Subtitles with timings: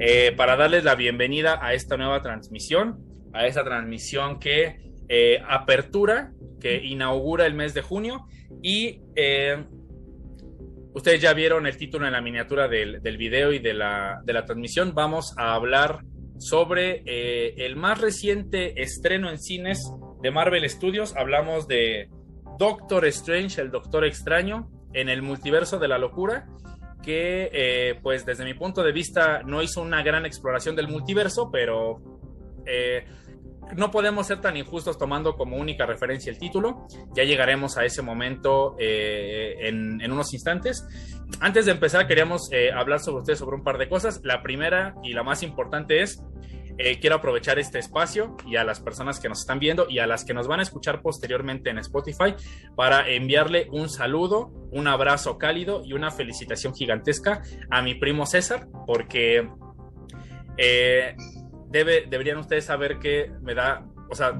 [0.00, 2.98] eh, para darles la bienvenida a esta nueva transmisión,
[3.32, 8.26] a esta transmisión que eh, apertura, que inaugura el mes de junio
[8.60, 9.64] y eh,
[10.94, 14.94] ustedes ya vieron el título en la miniatura del, video y de la, transmisión.
[14.94, 16.00] Vamos a hablar
[16.38, 17.02] sobre
[17.64, 19.88] el más reciente estreno en cines
[20.22, 21.14] de Marvel Studios.
[21.16, 22.08] Hablamos de
[22.58, 26.46] Doctor Strange, el Doctor Extraño, en el multiverso de la locura
[27.04, 31.50] que eh, pues desde mi punto de vista no hizo una gran exploración del multiverso,
[31.50, 32.00] pero
[32.66, 33.04] eh,
[33.76, 36.86] no podemos ser tan injustos tomando como única referencia el título.
[37.14, 40.86] Ya llegaremos a ese momento eh, en, en, unos instantes.
[41.40, 44.20] Antes de empezar, queríamos hablar sobre ustedes sobre un par de cosas.
[44.22, 46.22] La primera y la más importante es
[46.76, 50.06] eh, quiero aprovechar este espacio y a las personas que nos están viendo y a
[50.06, 52.34] las que nos van a escuchar posteriormente en Spotify
[52.74, 58.66] para enviarle un saludo, un abrazo cálido y una felicitación gigantesca a mi primo César,
[58.86, 59.48] porque
[60.56, 61.16] eh,
[61.68, 64.34] debe, deberían ustedes saber que me da, o sea,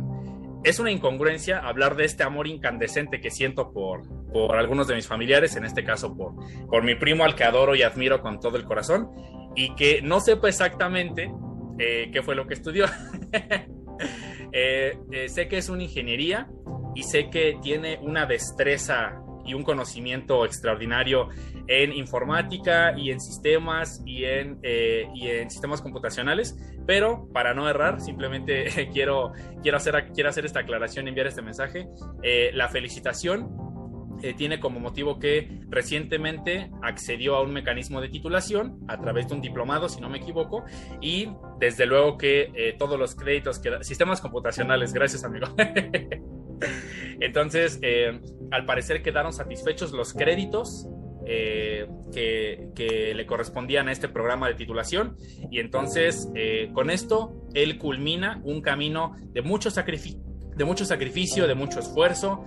[0.64, 5.06] es una incongruencia hablar de este amor incandescente que siento por, por algunos de mis
[5.06, 6.32] familiares, en este caso por,
[6.66, 9.10] por mi primo al que adoro y admiro con todo el corazón,
[9.54, 11.30] y que no sepa exactamente
[11.78, 12.86] eh, qué fue lo que estudió.
[14.56, 16.48] Eh, eh, sé que es una ingeniería
[16.94, 21.28] y sé que tiene una destreza y un conocimiento extraordinario
[21.66, 28.00] en informática y en sistemas y en, y en sistemas computacionales, pero para no errar,
[28.00, 31.88] simplemente quiero, quiero, hacer, quiero hacer esta aclaración, enviar este mensaje.
[32.53, 33.73] la felicitación
[34.25, 39.34] eh, tiene como motivo que recientemente accedió a un mecanismo de titulación a través de
[39.34, 40.64] un diplomado, si no me equivoco,
[41.03, 41.28] y
[41.61, 45.48] desde luego que eh, todos los créditos que sistemas computacionales, gracias amigo.
[47.20, 48.19] Entonces, eh,
[48.50, 50.88] al parecer quedaron satisfechos los créditos
[51.27, 55.16] que, le correspondían a este programa de titulación
[55.50, 56.28] y entonces
[56.75, 62.44] con esto él culmina un camino de mucho, de mucho sacrificio, de mucho esfuerzo,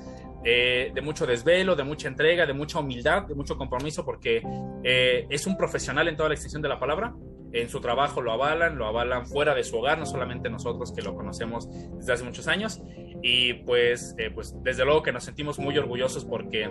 [0.50, 4.42] eh, de mucho desvelo, de mucha entrega, de mucha humildad, de mucho compromiso, porque
[4.82, 7.14] eh, es un profesional en toda la extensión de la palabra.
[7.52, 11.02] En su trabajo lo avalan, lo avalan fuera de su hogar, no solamente nosotros que
[11.02, 12.82] lo conocemos desde hace muchos años.
[13.22, 16.70] Y pues, eh, pues desde luego que nos sentimos muy orgullosos porque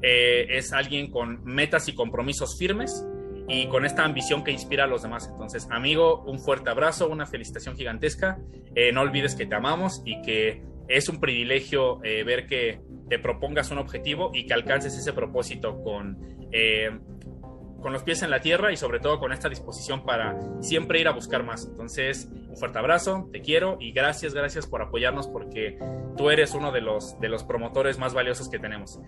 [0.00, 3.04] es alguien con metas y compromisos firmes
[3.48, 5.28] y con esta ambición que inspira a los demás.
[5.28, 8.38] Entonces, amigo, un fuerte abrazo, una felicitación gigantesca.
[8.92, 13.70] no olvides que te amamos y que es un privilegio eh, ver que te propongas
[13.70, 16.18] un objetivo y que alcances ese propósito con,
[16.50, 16.90] eh,
[17.80, 21.08] con los pies en la tierra y sobre todo con esta disposición para siempre ir
[21.08, 21.66] a buscar más.
[21.66, 25.78] Entonces, un fuerte abrazo, te quiero y gracias, gracias por apoyarnos porque
[26.16, 28.98] tú eres uno de los, de los promotores más valiosos que tenemos.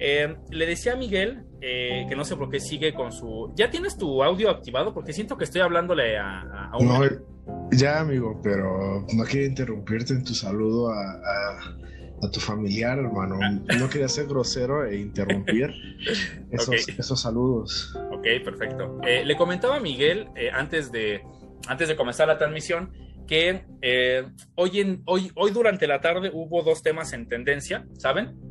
[0.00, 3.52] Eh, le decía a Miguel que no sé por qué sigue con su...
[3.56, 4.94] ¿Ya tienes tu audio activado?
[4.94, 7.37] Porque siento que estoy hablándole a, a un...
[7.72, 13.38] Ya, amigo, pero no quería interrumpirte en tu saludo a, tu familiar, hermano.
[13.78, 15.72] No quería ser grosero e interrumpir
[16.50, 17.94] esos, saludos.
[18.10, 18.98] Ok, perfecto.
[19.06, 21.22] Eh, le comentaba a Miguel eh, antes, de,
[21.68, 22.92] antes de comenzar la transmisión
[23.28, 24.26] que eh,
[24.56, 28.47] hoy, en, hoy, hoy durante la tarde hubo dos temas en tendencia, ¿saben?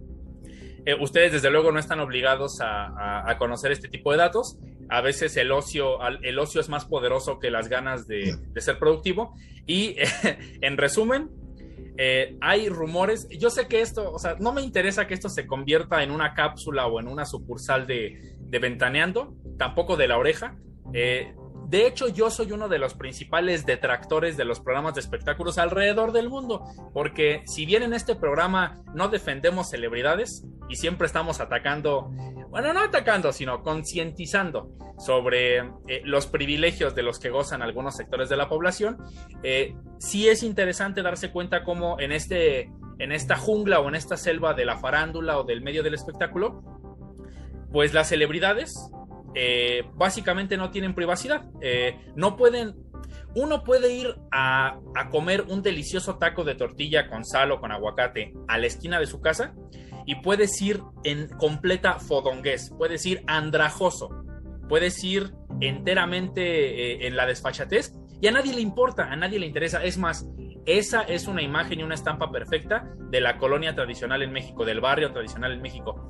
[0.96, 4.58] Ustedes desde luego no están obligados a, a, conocer este tipo de datos,
[4.90, 9.36] a veces el ocio, el ocio es más poderoso que las ganas de, ser productivo.
[9.66, 9.98] Y
[10.62, 11.30] en resumen,
[11.98, 15.46] eh, hay rumores, yo sé que esto, o sea, no me interesa que esto se
[15.46, 20.56] convierta en una cápsula o en una sucursal de, de Ventaneando, tampoco de la oreja.
[20.94, 21.34] Eh,
[21.68, 26.14] de hecho, yo soy uno de los principales detractores de los programas de espectáculos alrededor
[26.14, 26.64] del mundo,
[26.94, 32.10] porque si bien en este programa no defendemos celebridades y siempre estamos atacando,
[32.50, 38.30] bueno, no atacando, sino concientizando sobre eh, los privilegios de los que gozan algunos sectores
[38.30, 38.98] de la población,
[39.44, 44.16] eh, sí es interesante darse cuenta cómo en, este, en esta jungla o en esta
[44.16, 46.64] selva de la farándula o del medio del espectáculo,
[47.74, 48.90] pues las celebridades
[49.36, 51.46] eh, básicamente no tienen privacidad.
[51.62, 52.76] Eh, no pueden.
[53.36, 54.80] Uno puede ir a,
[55.12, 59.06] comer un delicioso taco de tortilla con sal o con aguacate a la esquina de
[59.06, 59.54] su casa
[60.06, 64.10] y puedes ir en completa fodongués, puedes ir andrajoso,
[64.68, 66.42] puedes ir enteramente
[67.04, 69.84] eh, en la desfachatez y a nadie le importa, a nadie le interesa.
[69.84, 70.28] Es más,
[70.66, 74.82] esa es una imagen y una estampa perfecta de la colonia tradicional en México, del
[74.82, 76.08] barrio tradicional en México.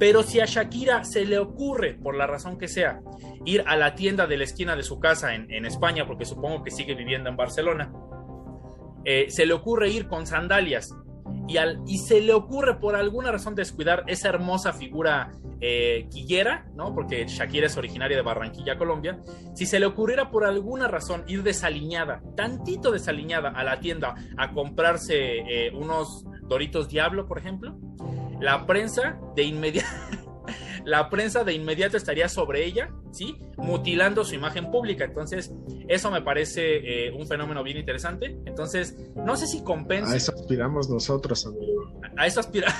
[0.00, 3.02] Pero si a Shakira se le ocurre, por la razón que sea,
[3.44, 6.70] ir a la tienda de la esquina de su casa en, España, porque supongo que
[6.70, 7.92] sigue viviendo en Barcelona,
[9.04, 10.94] eh, se le ocurre ir con sandalias
[11.46, 16.66] y, al, y se le ocurre por alguna razón descuidar esa hermosa figura eh, quillera,
[16.74, 16.94] ¿no?
[16.94, 19.20] Porque Shakira es originaria de Barranquilla, Colombia.
[19.54, 24.50] Si se le ocurriera por alguna razón ir desaliñada, tantito desaliñada a la tienda a
[24.52, 27.76] comprarse eh, unos Doritos Diablo, por ejemplo,
[28.40, 29.88] la prensa de inmediato
[30.84, 33.36] la prensa de inmediato estaría sobre ella, ¿sí?
[33.56, 35.04] Mutilando su imagen pública.
[35.04, 35.52] Entonces,
[35.88, 38.38] eso me parece eh, un fenómeno bien interesante.
[38.46, 40.12] Entonces, no sé si compensa.
[40.12, 41.92] A eso aspiramos nosotros, amigo.
[42.16, 42.78] A eso aspiramos.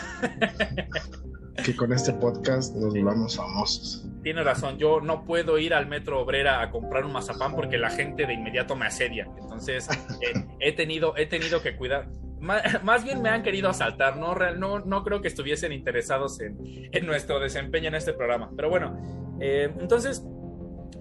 [1.65, 4.07] que con este podcast nos volvamos famosos.
[4.23, 7.91] Tiene razón, yo no puedo ir al Metro Obrera a comprar un mazapán porque la
[7.91, 9.29] gente de inmediato me asedia.
[9.39, 9.89] Entonces,
[10.21, 12.09] eh, he, tenido, he tenido que cuidar.
[12.41, 17.39] Más, bien me han querido asaltar, no, no, no creo que estuviesen interesados en, nuestro
[17.39, 18.51] desempeño en este programa.
[18.57, 20.25] Pero bueno, eh, entonces,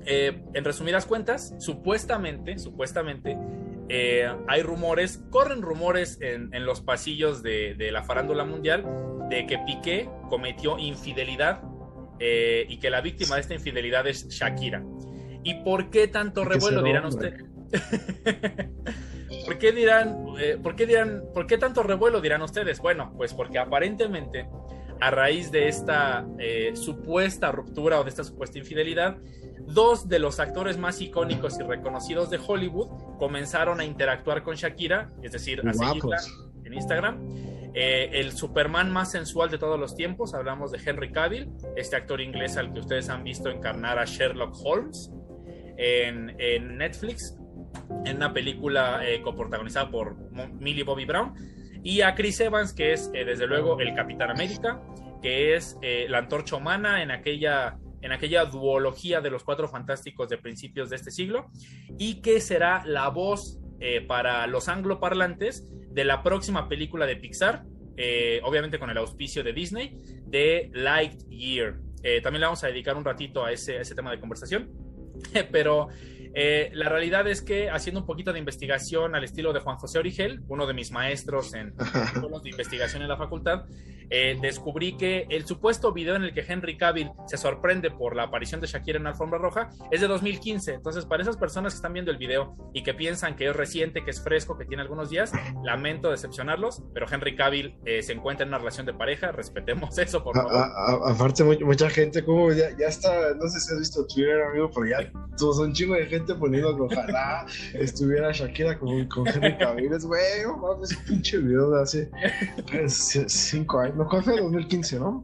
[0.05, 3.37] eh, en resumidas cuentas, supuestamente, supuestamente,
[3.87, 8.85] eh, hay rumores, corren rumores en, los pasillos de, la farándula mundial
[9.29, 11.61] de que Piqué cometió infidelidad
[12.19, 14.83] y que la víctima de esta infidelidad es Shakira.
[15.43, 17.45] ¿Y por qué tanto revuelo, dirán ustedes?
[19.49, 22.79] ¿Por qué dirán, eh, por qué dirán, por qué tanto revuelo dirán ustedes?
[22.79, 24.47] Bueno, pues porque aparentemente
[25.01, 29.17] a raíz de esta eh, supuesta ruptura o de esta supuesta infidelidad,
[29.61, 35.09] dos de los actores más icónicos y reconocidos de Hollywood comenzaron a interactuar con Shakira,
[35.23, 36.17] es decir, a seguirla
[36.63, 37.17] en Instagram.
[37.73, 42.21] Eh, el Superman más sensual de todos los tiempos, hablamos de Henry Cavill, este actor
[42.21, 45.09] inglés al que ustedes han visto encarnar a Sherlock Holmes
[45.75, 47.38] en, en Netflix,
[48.05, 50.15] en una película eh, coprotagonizada por
[50.59, 51.33] Millie Bobby Brown,
[51.83, 54.81] y a Chris Evans, que es eh, desde luego el Capitán América,
[55.21, 60.29] que es eh, la antorcha humana en aquella, en aquella duología de los cuatro fantásticos
[60.29, 61.47] de principios de este siglo,
[61.97, 63.57] y que será la voz
[64.09, 67.63] para los angloparlantes de la próxima película de Pixar,
[68.43, 69.95] obviamente con el auspicio de Disney,
[70.25, 71.75] de Lightyear.
[72.21, 74.69] también le vamos a dedicar un ratito a ese, a ese tema de conversación,
[75.53, 75.87] pero
[76.33, 79.99] eh, la realidad es que haciendo un poquito de investigación al estilo de Juan José
[79.99, 81.73] Origel, uno de mis maestros en
[82.43, 83.65] de investigación en la facultad,
[84.11, 88.23] eh, descubrí que el supuesto video en el que Henry Cavill se sorprende por la
[88.23, 90.73] aparición de Shakira en alfombra roja es de 2015.
[90.73, 94.03] Entonces, para esas personas que están viendo el video y que piensan que es reciente,
[94.03, 95.31] que es fresco, que tiene algunos días,
[95.63, 100.23] lamento decepcionarlos, pero Henry Cavill eh, se encuentra en una relación de pareja, respetemos eso,
[100.23, 100.53] por favor.
[101.05, 105.11] aparte, mucha gente, como ya, está, no sé si has visto Twitter, amigo, pero ya
[105.37, 109.99] todos un chingo de gente poniendo que ojalá estuviera Shakira con, con Henry Cavill.
[109.99, 112.09] Güey, mames, pinche video de hace
[113.29, 113.97] cinco años.
[113.97, 114.39] No, ¿cuál fue?
[114.39, 115.23] 2015, ¿no?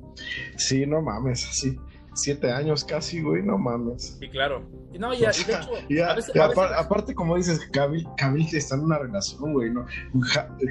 [0.57, 1.77] Sí, no mames, así
[2.15, 4.17] siete años casi, güey, no mames.
[4.19, 4.63] Sí, claro.
[5.00, 5.31] No, ya,
[6.77, 8.07] aparte, como dices, Cabil
[8.53, 9.85] está en una relación, güey, ¿no?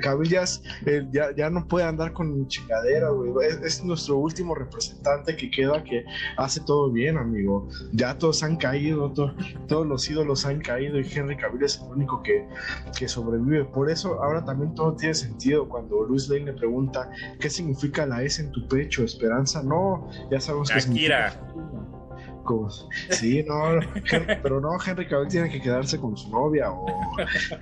[0.03, 3.33] Cabil eh, ya, ya, no puede andar con chingadera, güey.
[3.63, 6.05] Es, nuestro último representante que queda que
[6.39, 7.69] hace todo bien, amigo.
[7.93, 12.23] Ya todos han caído, todos los ídolos han caído y Henry Cavill es el único
[12.23, 12.49] que,
[12.99, 13.65] que sobrevive.
[13.67, 17.11] Por eso ahora también todo tiene sentido cuando Luis Lane le pregunta
[17.41, 19.63] qué significa la S en tu pecho, esperanza.
[19.63, 21.34] No, ya sabemos que significa
[23.11, 23.81] Sí, no,
[24.43, 26.67] pero no, Henry Cavill tiene que quedarse con su novia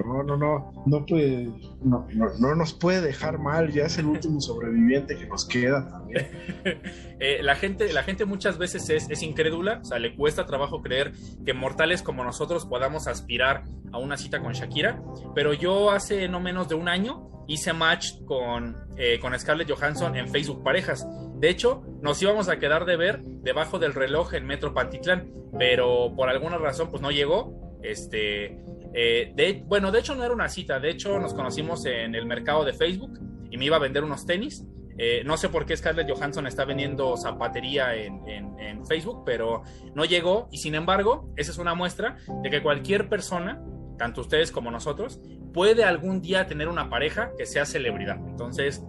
[0.05, 1.51] no, no, no, no puede,
[1.83, 6.29] no, no, nos puede dejar mal, ya es el último sobreviviente que nos queda también.
[7.25, 10.83] Eh, la, gente, la gente muchas veces es, es incrédula, o sea, le cuesta trabajo
[10.83, 11.13] creer
[11.47, 15.01] que mortales como nosotros podamos aspirar a una cita con Shakira,
[15.33, 20.17] pero yo hace no menos de un año hice match con, eh, con Scarlett Johansson
[20.17, 21.07] en Facebook Parejas.
[21.37, 26.15] De hecho, nos íbamos a quedar de ver debajo del reloj en Metro Pantitlán, pero
[26.17, 27.79] por alguna razón pues no llegó.
[27.83, 28.59] Este,
[28.95, 32.27] eh, de, bueno, de hecho no era una cita, de hecho nos conocimos en el
[32.27, 33.19] mercado de Facebook
[33.51, 34.65] y me iba a vender unos tenis.
[34.99, 38.53] Eh, no sé por qué Scarlett Johansson está vendiendo zapatería en, en,
[38.87, 39.63] Facebook, pero
[39.95, 43.63] no llegó y sin embargo, esa es una muestra de que cualquier persona
[43.99, 45.21] tanto ustedes como nosotros,
[45.53, 48.17] puede algún día tener una pareja que sea celebridad.
[48.17, 48.83] Entonces,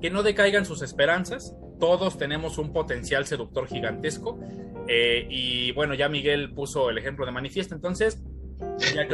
[0.00, 1.54] que no decaigan sus esperanzas.
[1.78, 4.38] Todos tenemos un potencial seductor gigantesco.
[4.88, 7.74] Eh, y bueno, ya Miguel puso el ejemplo de manifiesto.
[7.74, 8.22] Entonces,
[8.94, 9.06] ya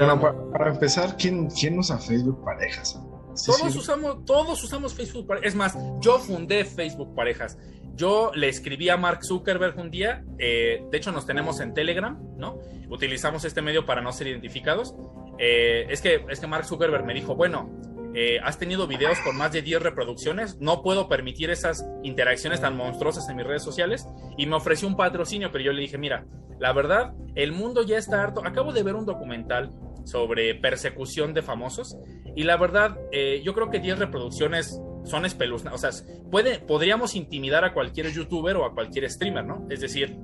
[0.53, 3.01] para, empezar, ¿quién, ¿quién usa Facebook Parejas?
[3.45, 5.49] todos, Usamos, todos usamos Facebook Parejas.
[5.49, 7.59] Es más, yo fundé Facebook Parejas.
[7.95, 12.19] Yo le escribí a Mark Zuckerberg un día, eh, de hecho nos tenemos en Telegram,
[12.37, 12.59] ¿no?
[12.89, 14.95] Utilizamos este medio para no ser identificados.
[15.39, 17.71] Eh, es, que, es que Mark Zuckerberg me dijo, bueno,
[18.15, 22.77] eh, has tenido videos con más de 10 reproducciones, no puedo permitir esas interacciones tan
[22.77, 24.07] monstruosas en mis redes sociales
[24.39, 26.25] y me ofreció un patrocinio, pero yo le dije, mira,
[26.59, 28.47] la verdad, el mundo ya está harto.
[28.47, 29.73] Acabo de ver un documental
[30.05, 31.99] sobre persecución de famosos
[32.35, 32.97] y la verdad,
[33.43, 35.85] yo creo que 10 reproducciones son espeluznantes.
[35.85, 39.67] O sea, puede, podríamos intimidar a cualquier youtuber o a cualquier streamer, ¿no?
[39.71, 40.17] Es decir,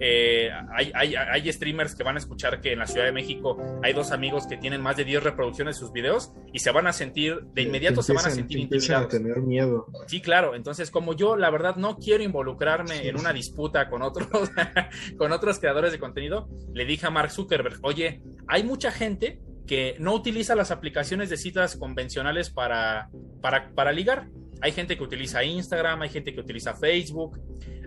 [0.00, 4.10] eh, hay, streamers que van a escuchar que en la Ciudad de México hay dos
[4.10, 7.40] amigos que tienen más de 10 reproducciones de sus videos y se van a sentir,
[7.54, 9.06] de inmediato se van a sentir intimidados.
[9.06, 9.86] a tener miedo.
[10.06, 10.54] Sí, claro.
[10.54, 14.28] Entonces, como yo, la verdad, no quiero involucrarme en una disputa con otros,
[15.18, 19.96] con otros creadores de contenido, le dije a Mark Zuckerberg, oye, hay mucha gente que
[19.98, 23.08] no utiliza las aplicaciones de citas convencionales para,
[23.40, 24.28] para, para ligar.
[24.60, 27.40] Hay gente que utiliza Instagram, hay gente que utiliza Facebook,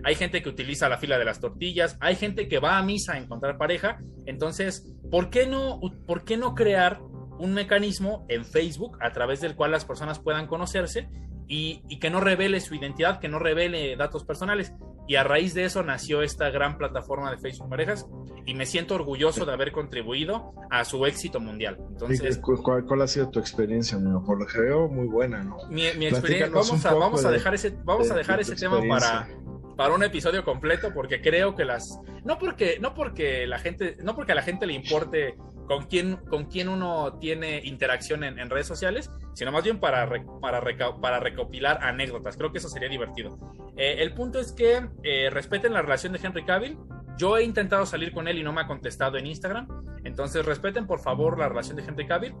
[0.04, 3.14] hay gente que utiliza la fila de las tortillas, hay gente que va a misa
[3.14, 3.98] a encontrar pareja.
[4.26, 7.00] Entonces, ¿por qué no, por qué no crear
[7.38, 11.08] un mecanismo en Facebook a través del cual las personas puedan conocerse
[11.48, 14.72] y, y, que no revele su identidad, que no revele datos personales?
[15.08, 18.06] Y a raíz de eso nació esta gran plataforma de Facebook Parejas
[18.44, 21.78] y me siento orgulloso de haber contribuido a su éxito mundial.
[21.90, 24.24] Entonces, ¿cuál, ha sido tu experiencia, amigo?
[24.24, 25.58] Por lo que veo, muy buena, ¿no?
[25.68, 29.28] Mi, experiencia, vamos a, vamos a dejar ese, vamos a dejar ese tema para,
[29.76, 34.16] para un episodio completo porque creo que las no porque no porque la gente no
[34.16, 38.66] porque a la gente le importe con quién con quién uno tiene interacción en, redes
[38.66, 40.08] sociales sino más bien para
[40.40, 40.62] para,
[41.00, 42.36] para recopilar anécdotas.
[42.36, 43.38] Creo que eso sería divertido.
[43.76, 46.78] Eh, el punto es que eh, respeten la relación de Henry Cavill.
[47.18, 49.68] Yo he intentado salir con él y no me ha contestado en Instagram.
[50.04, 52.34] Entonces respeten por favor la relación de Henry Cavill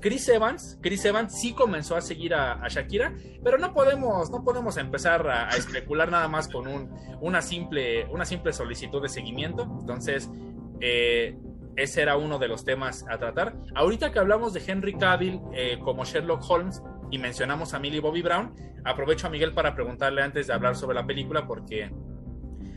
[0.00, 4.76] Chris Evans, Chris Evans sí comenzó a seguir a, Shakira, pero no podemos, no podemos
[4.76, 9.62] empezar a, especular nada más con un, una, simple, una simple solicitud de seguimiento.
[9.80, 10.30] Entonces,
[10.80, 11.36] eh,
[11.76, 13.56] ese era uno de los temas a tratar.
[13.74, 18.22] Ahorita que hablamos de Henry Cavill eh, como Sherlock Holmes y mencionamos a Millie Bobby
[18.22, 21.90] Brown, aprovecho a Miguel para preguntarle antes de hablar sobre la película porque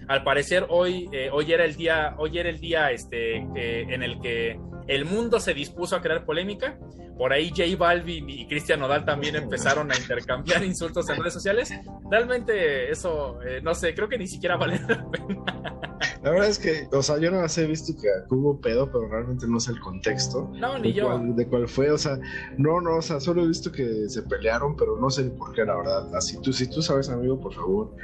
[0.08, 4.20] al parecer hoy, eh, hoy era el día, hoy era el día este, en el
[4.20, 4.60] que
[4.90, 6.78] el mundo se dispuso a crear polémica.
[7.18, 11.72] Por ahí J Balvin y Cristian Nodal también empezaron a intercambiar insultos en redes sociales.
[12.10, 15.80] Realmente eso, eh, no sé, creo que ni siquiera vale la pena.
[16.24, 19.48] La verdad es que, o sea, yo no he visto que hubo pedo, pero realmente
[19.48, 20.52] no sé el contexto.
[20.54, 21.18] No, ni yo.
[21.20, 22.20] de cuál fue, o sea,
[22.58, 25.64] no, no, o sea, solo he visto que se pelearon, pero no sé por qué,
[25.64, 26.16] la verdad.
[26.16, 27.96] Así tú, si tú sabes, amigo, por favor,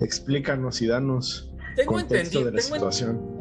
[0.00, 2.52] explícanos y danos tengo entendido,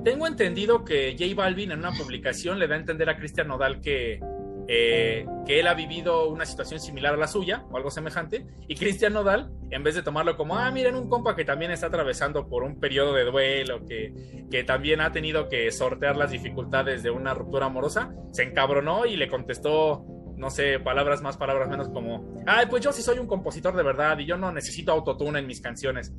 [0.03, 3.81] tengo, entendido que J Balvin en una publicación le da a entender a Cristian Nodal
[3.81, 4.19] que,
[4.67, 8.75] eh, que él ha vivido una situación similar a la suya o algo semejante y
[8.75, 12.47] Cristian Nodal en vez de tomarlo como ah miren un compa que también está atravesando
[12.47, 17.09] por un periodo de duelo que, que también ha tenido que sortear las dificultades de
[17.09, 20.05] una ruptura amorosa se encabronó y le contestó
[20.39, 23.83] no sé, palabras más, palabras menos como, ay, pues yo sí soy un compositor de
[23.83, 26.13] verdad y yo no necesito autotune en mis canciones.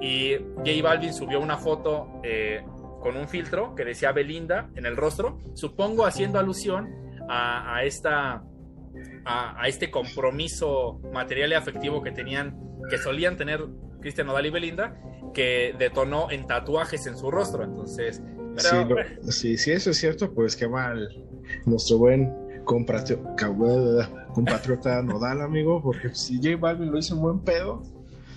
[0.00, 2.62] Y J Balvin subió una foto eh,
[3.00, 6.90] con un filtro que decía Belinda en el rostro, supongo haciendo alusión
[7.30, 8.44] a, esta
[9.24, 12.60] a, este compromiso material y afectivo que tenían,
[12.90, 13.64] que solían tener
[14.02, 15.00] Cristian Nodal y Belinda,
[15.32, 17.64] que detonó en tatuajes en su rostro.
[17.64, 18.22] Entonces,
[19.30, 21.08] sí, sí, eso es cierto, pues qué mal.
[21.64, 27.82] Nuestro buen compatriota Nodal, amigo, porque si J Balvin lo hizo un buen pedo,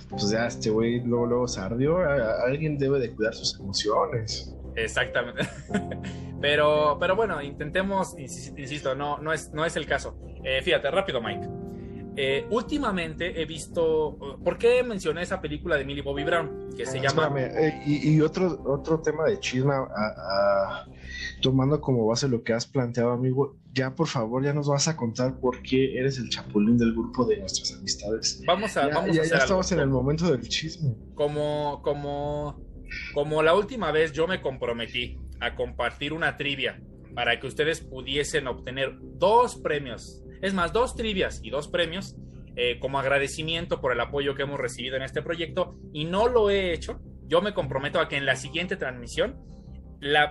[0.09, 1.99] pues ya este güey luego, luego se ardió.
[2.45, 4.55] Alguien debe de cuidar sus emociones.
[4.75, 5.47] Exactamente.
[6.41, 10.17] pero, pero bueno, intentemos, insisto, no, no, es, no es el caso.
[10.43, 11.47] Eh, fíjate, rápido, Mike.
[12.17, 14.39] Eh, últimamente he visto.
[14.43, 16.69] ¿Por qué mencioné esa película de Millie Bobby Brown?
[16.75, 17.29] Que se llama.
[17.37, 19.87] Eh, y, otro, otro tema de chisma,
[21.41, 23.57] tomando como base lo que has planteado, amigo.
[23.73, 27.25] Ya, por favor, ya nos vas a contar por qué eres el chapulín del grupo
[27.25, 28.41] de nuestras amistades.
[28.45, 28.87] Vamos a.
[28.87, 30.95] Ya, vamos ya, estamos en el momento del chisme.
[31.15, 32.61] Como, como,
[33.13, 36.81] como la última vez yo me comprometí a compartir una trivia
[37.13, 42.15] para que ustedes pudiesen obtener dos premios es más, dos trivias y dos premios
[42.55, 46.49] eh, como agradecimiento por el apoyo que hemos recibido en este proyecto y no lo
[46.49, 47.01] he hecho.
[47.27, 49.41] Yo me comprometo a que en la siguiente transmisión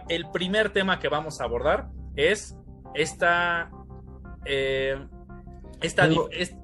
[0.09, 2.56] el primer tema que vamos a abordar es
[2.94, 3.71] esta,
[4.44, 5.04] eh,
[5.80, 6.09] esta,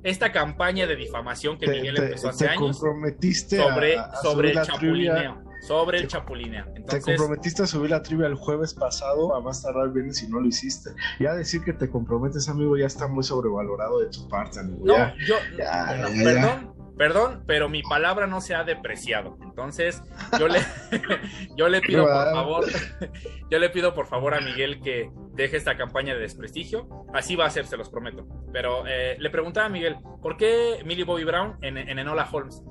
[0.04, 6.08] esta campaña de difamación que Miguel empezó hace años sobre, sobre el chapulineo sobre el
[6.08, 6.66] Chapulinea.
[6.88, 10.40] te comprometiste a subir la trivia el jueves pasado, a más tardar bien si no
[10.40, 10.90] lo hiciste.
[11.18, 14.84] Ya decir que te comprometes, amigo, ya está muy sobrevalorado de tu parte, amigo.
[14.86, 19.38] No, yo, perdón, perdón, pero mi palabra no se ha depreciado.
[19.42, 20.02] Entonces,
[20.38, 20.60] yo le,
[21.56, 22.64] yo le pido por favor,
[23.50, 26.88] yo le pido por favor a Miguel que deje esta campaña de desprestigio.
[27.12, 28.26] Así va a ser, se los prometo.
[28.52, 32.62] Pero eh, le preguntaba a Miguel, ¿por qué Millie Bobby Brown en, en Enola Holmes?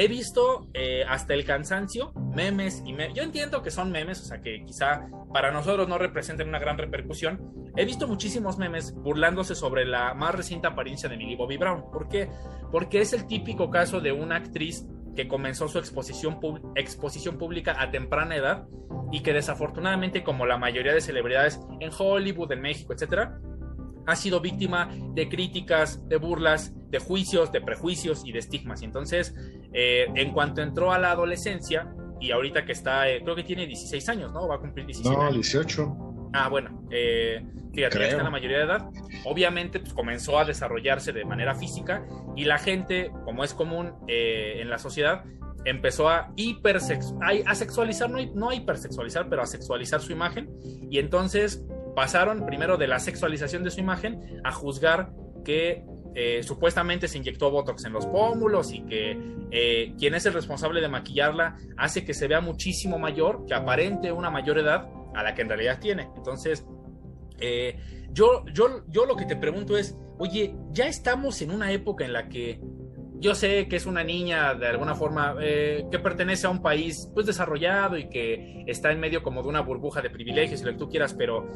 [0.00, 4.40] He visto eh, hasta el cansancio memes y yo entiendo que son memes, o sea
[4.40, 7.72] que quizá para nosotros no representen una gran repercusión.
[7.74, 11.90] He visto muchísimos memes burlándose sobre la más reciente apariencia de Millie Bobby Brown.
[11.90, 12.30] ¿Por qué?
[12.70, 14.86] Porque es el típico caso de una actriz
[15.16, 16.38] que comenzó su exposición,
[16.76, 18.68] exposición pública a temprana edad
[19.10, 23.40] y que desafortunadamente, como la mayoría de celebridades en Hollywood, en México, etcétera,
[24.08, 28.80] ha sido víctima de críticas, de burlas, de juicios, de prejuicios y de estigmas.
[28.80, 29.34] Y entonces,
[29.74, 33.66] eh, en cuanto entró a la adolescencia, y ahorita que está, eh, creo que tiene
[33.66, 34.48] 16 años, ¿no?
[34.48, 35.34] Va a cumplir 17 no, años.
[35.34, 36.30] 18.
[36.32, 38.88] Ah, bueno, eh, fíjate, ya está en la mayoría de edad.
[39.26, 44.70] Obviamente, pues comenzó a desarrollarse de manera física y la gente, como es común en
[44.70, 45.24] la sociedad,
[45.66, 50.48] empezó a hipersexualizar, a sexualizar, no, no a hipersexualizar, pero a sexualizar su imagen.
[50.90, 51.62] Y entonces
[51.98, 55.10] pasaron primero de la sexualización de su imagen a juzgar
[55.44, 59.18] que eh, supuestamente se inyectó Botox en los pómulos y que
[59.50, 64.12] eh, quien es el responsable de maquillarla hace que se vea muchísimo mayor, que aparente
[64.12, 66.08] una mayor edad a la que en realidad tiene.
[66.16, 66.64] Entonces,
[67.40, 67.80] eh,
[68.12, 72.12] yo, yo, yo lo que te pregunto es, oye, ya estamos en una época en
[72.12, 72.60] la que
[73.18, 77.26] yo sé que es una niña de alguna forma que pertenece a un país pues
[77.26, 80.78] desarrollado y que está en medio como de una burbuja de privilegios y lo que
[80.78, 81.48] tú quieras, pero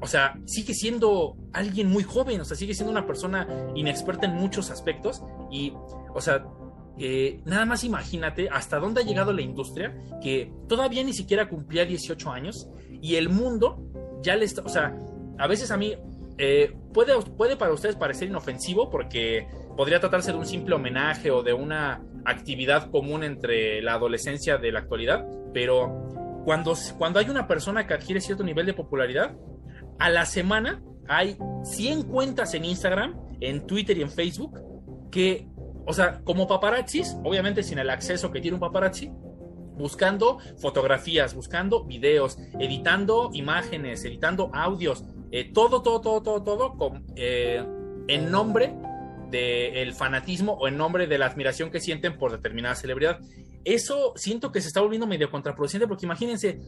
[0.00, 4.34] o sea, sigue siendo alguien muy joven, o sea, sigue siendo una persona inexperta en
[4.34, 5.72] muchos aspectos y,
[6.14, 6.46] o sea,
[6.98, 11.84] eh, nada más imagínate hasta dónde ha llegado la industria que todavía ni siquiera cumplía
[11.84, 12.68] 18 años
[13.00, 13.78] y el mundo
[14.22, 14.96] ya le está, o sea,
[15.38, 15.94] a veces a mí
[16.38, 21.42] eh, puede, puede para ustedes parecer inofensivo porque podría tratarse de un simple homenaje o
[21.42, 27.46] de una actividad común entre la adolescencia de la actualidad, pero cuando, cuando hay una
[27.46, 29.36] persona que adquiere cierto nivel de popularidad,
[29.98, 34.60] a la semana hay 100 cuentas en Instagram, en Twitter y en Facebook
[35.10, 35.48] que,
[35.86, 39.10] o sea, como paparazzis, obviamente sin el acceso que tiene un paparazzi,
[39.78, 47.04] buscando fotografías, buscando videos, editando imágenes, editando audios, eh, todo, todo, todo, todo, todo con,
[47.16, 47.64] eh,
[48.08, 48.74] en nombre
[49.30, 53.20] del fanatismo o en nombre de la admiración que sienten por determinada celebridad.
[53.64, 56.60] Eso siento que se está volviendo medio contraproducente porque imagínense,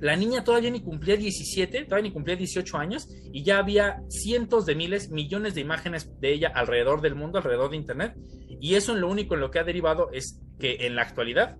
[0.00, 4.64] la niña todavía ni cumplía 17, todavía ni cumplía 18 años y ya había cientos
[4.66, 8.14] de miles, millones de imágenes de ella alrededor del mundo, alrededor de Internet.
[8.60, 11.56] Y eso en lo único en lo que ha derivado es que en la actualidad,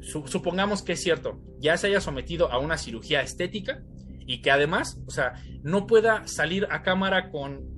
[0.00, 3.82] supongamos que es cierto, ya se haya sometido a una cirugía estética
[4.26, 7.68] y que además, o sea, no pueda salir a cámara con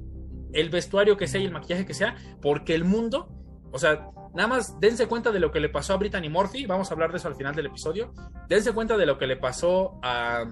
[0.52, 3.28] el vestuario que sea y el maquillaje que sea, porque el mundo,
[3.72, 6.90] o sea, Nada más dense cuenta de lo que le pasó a Brittany Murphy, vamos
[6.90, 8.14] a hablar de eso al final del episodio.
[8.48, 10.46] Dense cuenta de lo que le pasó a,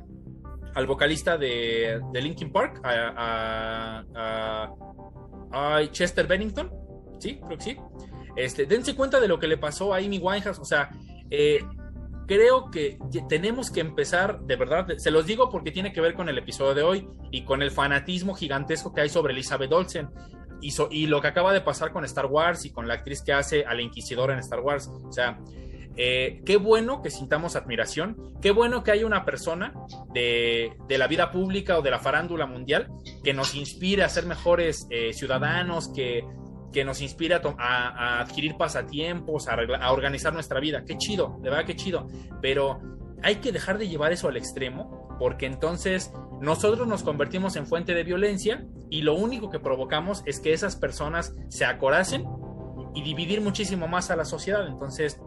[0.75, 4.05] al vocalista de, de Linkin Park, a,
[5.91, 6.71] Chester Bennington,
[7.19, 7.41] ¿sí?
[7.47, 7.77] Creo que sí.
[8.37, 10.91] Este, dense cuenta de lo que le pasó a Amy Winehouse, o sea,
[11.31, 11.65] eh,
[12.27, 16.29] creo que tenemos que empezar, de verdad, se los digo porque tiene que ver con
[16.29, 20.11] el episodio de hoy y con el fanatismo gigantesco que hay sobre Elizabeth Olsen
[20.61, 23.65] y, lo que acaba de pasar con Star Wars y con la actriz que hace
[23.65, 24.89] a la Inquisidora en Star Wars.
[24.89, 25.39] O sea,
[25.97, 29.75] eh, qué bueno que sintamos admiración, qué bueno que haya una persona
[30.13, 32.89] de, la vida pública o de la farándula mundial
[33.25, 36.25] que nos inspire a ser mejores eh, ciudadanos, que,
[36.73, 40.85] que nos inspire a, adquirir pasatiempos, a, a, organizar nuestra vida.
[40.87, 42.07] Qué chido, de verdad qué chido.
[42.41, 42.81] Pero
[43.23, 47.93] hay que dejar de llevar eso al extremo porque entonces nosotros nos convertimos en fuente
[47.93, 52.25] de violencia y lo único que provocamos es que esas personas se acoracen
[52.95, 54.67] y dividir muchísimo más a la sociedad.
[54.67, 55.21] Entonces,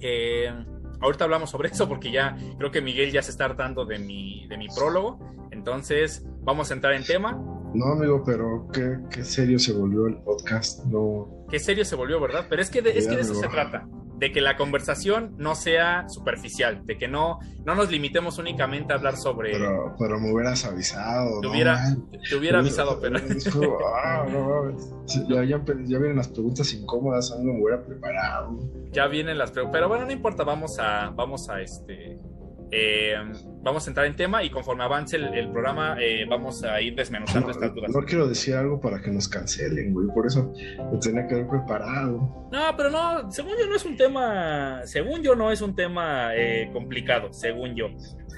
[0.00, 0.54] eh,
[1.00, 4.46] ahorita hablamos sobre eso porque ya creo que Miguel ya se está hartando de mi,
[4.46, 5.18] de mi prólogo.
[5.50, 7.32] Entonces, vamos a entrar en tema.
[7.74, 10.84] No, amigo, pero qué, qué serio se volvió el podcast.
[10.84, 11.44] No.
[11.50, 12.46] Qué serio se volvió, ¿verdad?
[12.48, 13.86] Pero es que es que de eso se trata
[14.18, 18.96] de que la conversación no sea superficial, de que no, no nos limitemos únicamente a
[18.96, 19.52] hablar sobre...
[19.52, 21.40] Pero, pero me hubieras avisado.
[21.40, 21.96] Te hubiera,
[22.28, 23.18] te hubiera avisado, pero...
[24.04, 24.26] Ah,
[25.28, 28.58] ya, ya, vienen las preguntas incómodas, no me hubiera preparado.
[28.92, 32.18] Ya vienen las preguntas, pero bueno, no importa, vamos a, vamos a este
[32.72, 33.14] eh,
[33.62, 37.50] vamos a entrar en tema y conforme avance el, programa eh, vamos a ir desmenuzando
[37.50, 37.90] estas dudas.
[37.94, 40.52] No quiero decir algo para que nos cancelen, güey, por eso
[40.92, 42.48] lo tenía que haber preparado.
[42.50, 46.34] No, pero no, según yo no es un tema, según yo no es un tema
[46.34, 47.86] eh, complicado, según yo,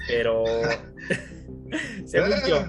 [0.07, 0.43] pero
[2.05, 2.65] según yo,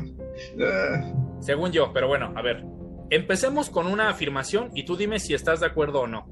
[1.41, 2.65] según yo, pero bueno, a ver,
[3.11, 6.27] empecemos con una afirmación y tú dime si estás de acuerdo o no.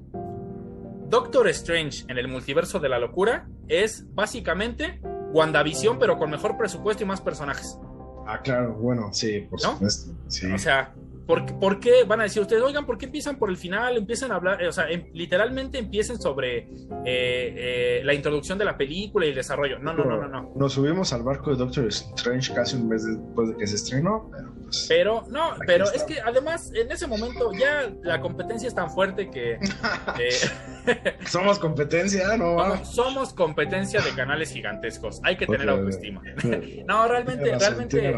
[1.08, 5.00] Doctor Strange en el multiverso de la locura es básicamente
[5.32, 7.78] WandaVision, pero con mejor presupuesto y más personajes.
[8.26, 10.12] Ah, claro, bueno, sí, por supuesto.
[10.54, 10.94] O sea,
[11.28, 13.98] ¿Por, qué van a decir ustedes, oigan, ¿por qué empiezan por el final?
[13.98, 16.66] Empiezan a hablar, o sea, em, literalmente empiecen sobre eh,
[17.04, 19.78] eh, la introducción de la película y el desarrollo.
[19.78, 20.52] No, no, no, no, no.
[20.56, 24.30] Nos subimos al barco de Doctor Strange casi un mes después de que se estrenó,
[24.32, 28.74] pero pues, Pero, no, pero es que además en ese momento ya la competencia es
[28.74, 29.58] tan fuerte que...
[31.26, 32.84] somos competencia, ¿no?
[32.84, 35.20] Somos, competencia de canales gigantescos.
[35.24, 36.22] Hay que tener autoestima.
[36.86, 38.14] no, realmente, realmente,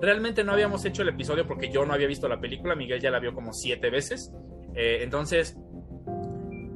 [0.00, 2.74] realmente no habíamos hecho el episodio porque yo no había visto la película.
[2.74, 4.32] Miguel ya la vio como siete veces.
[4.74, 5.56] Eh, entonces,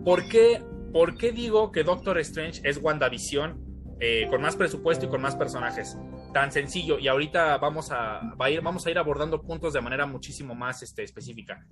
[0.04, 5.08] ¿por qué, ¿por qué digo que Doctor Strange es WandaVision eh, con más presupuesto y
[5.08, 5.96] con más personajes?
[6.32, 6.98] Tan sencillo.
[6.98, 11.02] Y ahorita vamos a, ir, vamos a ir abordando puntos de manera muchísimo más este,
[11.02, 11.66] específica.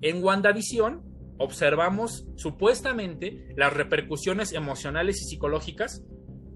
[0.00, 1.02] En WandaVision
[1.38, 6.04] observamos supuestamente las repercusiones emocionales y psicológicas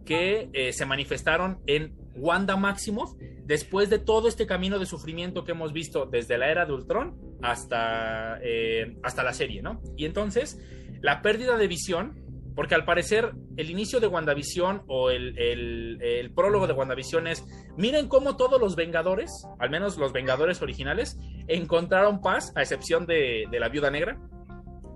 [0.04, 3.14] que eh, se manifestaron en Wanda Maximoff
[3.44, 7.16] después de todo este camino de sufrimiento que hemos visto desde la era de Ultron
[7.42, 9.82] hasta, eh, hasta la serie, ¿no?
[9.96, 10.60] Y entonces,
[11.00, 12.22] la pérdida de visión,
[12.54, 17.44] porque al parecer el inicio de WandaVision o el, el, prólogo de WandaVision es,
[17.76, 23.44] miren cómo todos los Vengadores, al menos los Vengadores originales, encontraron paz, a excepción de,
[23.50, 24.18] de la Viuda Negra,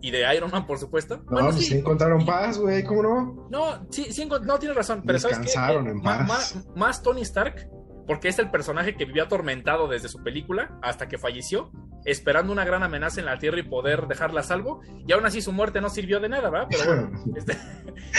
[0.01, 1.17] y de Iron Man, por supuesto.
[1.17, 1.77] No, bueno, sí.
[1.77, 3.49] encontraron paz, güey, ¿cómo no?
[3.51, 5.91] No, sí, sí, no, tienes razón, pero Descansaron ¿sabes qué?
[5.91, 6.67] en paz.
[6.77, 7.69] Más, Tony Stark,
[8.09, 11.71] porque es el personaje que vivió atormentado desde su película hasta que falleció,
[12.05, 15.43] esperando una gran amenaza en la Tierra y poder dejarla a salvo, y aún así
[15.43, 16.69] su muerte no sirvió de nada, ¿verdad?
[16.71, 17.57] Pero bueno, este,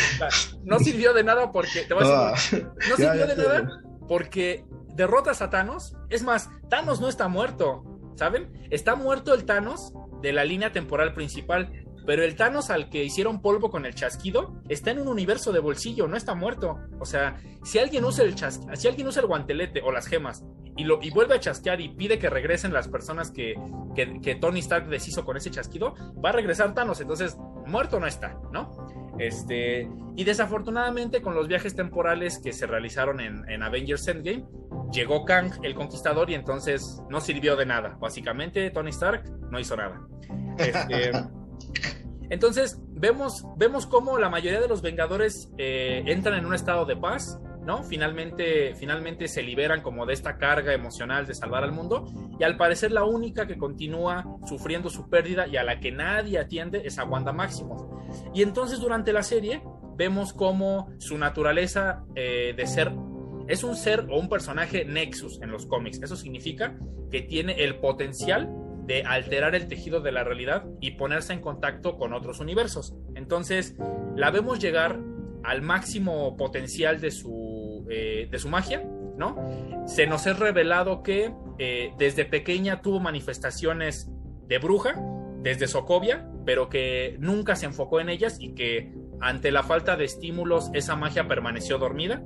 [0.64, 4.66] no sirvió de nada porque, te voy a decir, ah, no sirvió de nada porque
[4.96, 7.84] derrotas a Thanos, es más, Thanos no está muerto,
[8.16, 8.52] ¿saben?
[8.70, 11.86] Está muerto el Thanos de la línea temporal principal.
[12.10, 15.60] Pero el Thanos al que hicieron polvo con el chasquido está en un universo de
[15.60, 16.80] bolsillo, no está muerto.
[17.00, 20.44] O sea, si alguien usa el si alguien usa el guantelete o las gemas
[20.76, 23.54] y, lo, y vuelve a chasquear y pide que regresen las personas que,
[23.94, 25.94] que, Tony Stark deshizo con ese chasquido,
[26.26, 27.00] va a regresar Thanos.
[27.00, 28.88] Entonces, muerto no está, ¿no?
[29.20, 34.48] Este, y desafortunadamente con los viajes temporales que se realizaron en, en Avengers Endgame,
[34.92, 38.00] llegó Kang el Conquistador y entonces no sirvió de nada.
[38.00, 40.02] Básicamente Tony Stark no hizo nada.
[40.60, 41.12] Este,
[42.30, 46.96] entonces vemos, vemos cómo la mayoría de los Vengadores eh, entran en un estado de
[46.96, 47.84] paz, ¿no?
[47.84, 52.06] Finalmente, finalmente se liberan como de esta carga emocional de salvar al mundo
[52.40, 56.40] y al parecer la única que continúa sufriendo su pérdida y a la que nadie
[56.40, 57.84] atiende es a Wanda Maximoff.
[58.34, 59.62] Y entonces durante la serie
[59.96, 62.92] vemos cómo su naturaleza eh, de ser
[63.50, 66.00] es un ser o un personaje Nexus en los cómics.
[66.04, 66.78] Eso significa
[67.10, 68.48] que tiene el potencial
[68.90, 72.96] de alterar el tejido de la realidad y ponerse en contacto con otros universos.
[73.14, 73.76] Entonces,
[74.16, 75.00] la vemos llegar
[75.44, 78.84] al máximo potencial de su, eh, de su magia,
[79.16, 79.38] ¿no?
[79.86, 84.10] Se nos es revelado que eh, desde pequeña tuvo manifestaciones
[84.48, 84.96] de bruja,
[85.44, 90.06] desde Sokovia, pero que nunca se enfocó en ellas y que ante la falta de
[90.06, 92.24] estímulos esa magia permaneció dormida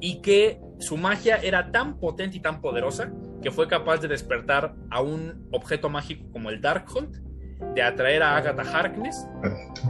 [0.00, 4.74] y que su magia era tan potente y tan poderosa que fue capaz de despertar
[4.90, 7.30] a un objeto mágico como el Darkhold,
[7.74, 9.26] de atraer a Agatha Harkness,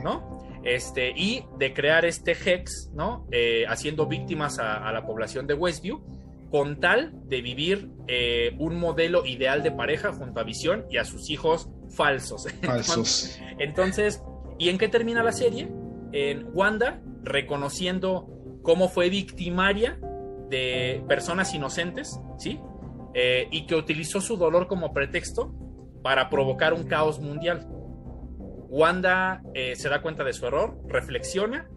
[0.03, 0.41] ¿no?
[0.65, 3.27] Este, y de crear este Hex, ¿no?
[3.31, 6.03] Eh, haciendo víctimas a, la población de Westview,
[6.51, 11.05] con tal de vivir eh, un modelo ideal de pareja junto a Visión y a
[11.05, 12.47] sus hijos falsos.
[12.63, 13.39] Falsos.
[13.59, 14.23] Entonces,
[14.59, 15.71] ¿y en qué termina la serie?
[16.13, 18.29] En Wanda reconociendo
[18.63, 19.99] cómo fue victimaria
[20.51, 22.61] de personas inocentes, ¿sí?
[23.15, 25.53] Eh, y que utilizó su dolor como pretexto
[26.03, 27.67] para provocar un caos mundial.
[28.69, 31.69] Wanda eh, se da cuenta de su error, reflexiona,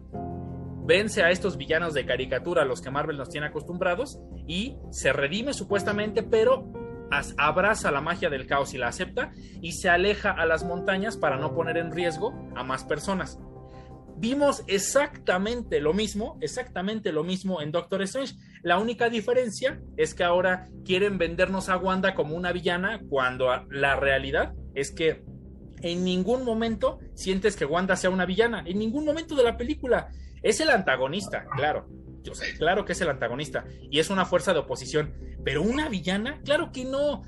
[0.84, 5.12] vence a estos villanos de caricatura a los que Marvel nos tiene acostumbrados y se
[5.12, 6.72] redime supuestamente, pero
[7.36, 11.36] abraza la magia del caos y la acepta y se aleja a las montañas para
[11.36, 13.38] no poner en riesgo a más personas
[14.24, 18.34] vimos exactamente lo mismo, exactamente lo mismo en Doctor Strange.
[18.62, 23.96] La única diferencia es que ahora quieren vendernos a Wanda como una villana cuando la
[23.96, 25.22] realidad es que
[25.82, 30.08] en ningún momento sientes que Wanda sea una villana, en ningún momento de la película.
[30.42, 31.86] Es el antagonista, claro.
[32.22, 35.12] Yo sé, claro que es el antagonista y es una fuerza de oposición,
[35.44, 37.20] pero una villana, claro que no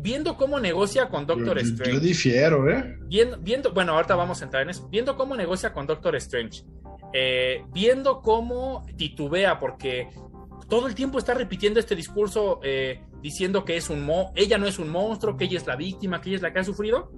[0.00, 1.92] viendo cómo negocia con Doctor Strange.
[1.92, 2.98] Yo difiero, ¿eh?
[3.06, 4.88] Viendo, viendo, bueno, ahorita vamos a entrar en eso.
[4.88, 6.64] Viendo cómo negocia con Doctor Strange.
[7.12, 10.08] Eh, viendo cómo titubea, porque
[10.68, 14.66] todo el tiempo está repitiendo este discurso eh, diciendo que es un mo ella no
[14.66, 17.10] es un monstruo, que ella es la víctima, que ella es la que ha sufrido.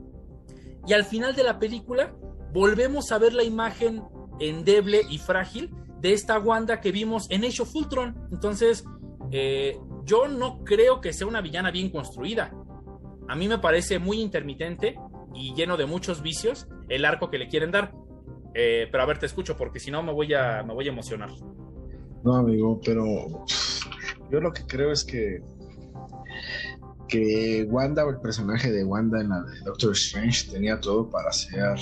[0.87, 2.15] Y al final de la película
[2.53, 4.03] volvemos a ver la imagen
[4.39, 8.29] endeble y frágil de esta Wanda que vimos en Age of Ultron.
[8.33, 8.85] Entonces,
[9.33, 12.53] eh, yo no creo que sea una villana bien construida
[13.31, 14.97] a mí me parece muy intermitente
[15.33, 17.93] y lleno de muchos vicios el arco que le quieren dar.
[18.55, 20.91] Eh, pero a ver, te escucho porque si no me voy a me voy a
[20.91, 21.31] emocionar.
[22.25, 23.05] No, amigo, pero
[24.33, 25.45] yo lo que creo es que
[27.07, 31.31] que Wanda o el personaje de Wanda en la de Doctor Strange tenía todo para
[31.31, 31.79] ser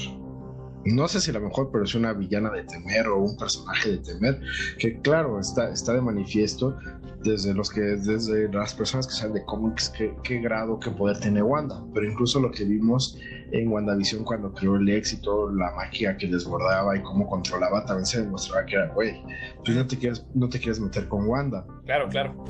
[0.85, 3.99] no sé si la mejor, pero es una villana de temer o un personaje de
[3.99, 4.41] temer,
[4.79, 6.77] que claro, está, está de manifiesto
[7.23, 11.19] desde los que, desde las personas que saben de cómics, qué, qué grado, qué poder
[11.19, 13.19] tiene Wanda, pero incluso lo que vimos
[13.51, 18.23] en WandaVision cuando creó el éxito, la magia que desbordaba y cómo controlaba, también se
[18.23, 19.21] demostraba que era, güey,
[19.65, 21.67] tú no te quieres, no te quieres meter con Wanda.
[21.87, 22.45] Claro, claro.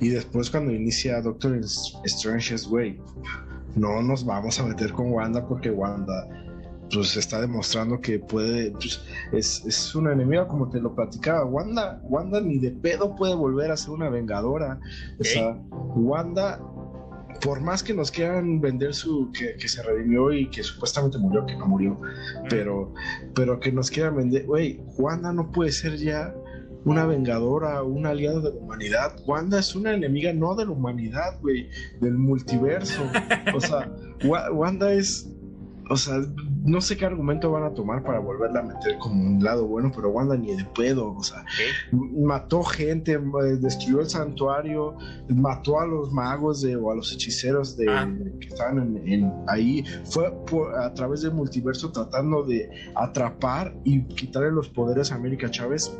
[0.00, 1.58] Y después cuando inicia Doctor
[2.04, 3.00] Strange es, güey,
[3.76, 6.28] no nos vamos a meter con Wanda porque Wanda
[6.92, 9.00] pues está demostrando que puede, pues,
[9.32, 11.44] es, es, una enemiga como te lo platicaba.
[11.44, 14.78] Wanda, Wanda ni de pedo puede volver a ser una vengadora.
[15.18, 16.60] O sea, Wanda,
[17.40, 21.46] por más que nos quieran vender su, que, que, se redimió y que supuestamente murió,
[21.46, 22.00] que no murió,
[22.50, 22.92] pero,
[23.34, 26.34] pero que nos quieran vender, güey, Wanda no puede ser ya
[26.84, 29.16] una vengadora, una aliada de la humanidad.
[29.26, 31.68] Wanda es una enemiga no de la humanidad, güey,
[32.00, 33.02] del multiverso.
[33.54, 33.90] O sea,
[34.52, 35.31] Wanda es
[35.92, 36.20] o sea,
[36.64, 39.92] no sé qué argumento van a tomar para volverla a meter como un lado bueno,
[39.94, 41.44] pero Wanda ni de pedo, o sea,
[41.92, 44.96] mató gente, eh, destruyó el santuario,
[45.28, 48.08] mató a los magos de, o a los hechiceros de, ah.
[48.40, 50.32] que estaban en, ahí, fue
[50.78, 55.94] a través del multiverso tratando de atrapar y quitarle los poderes a América Chávez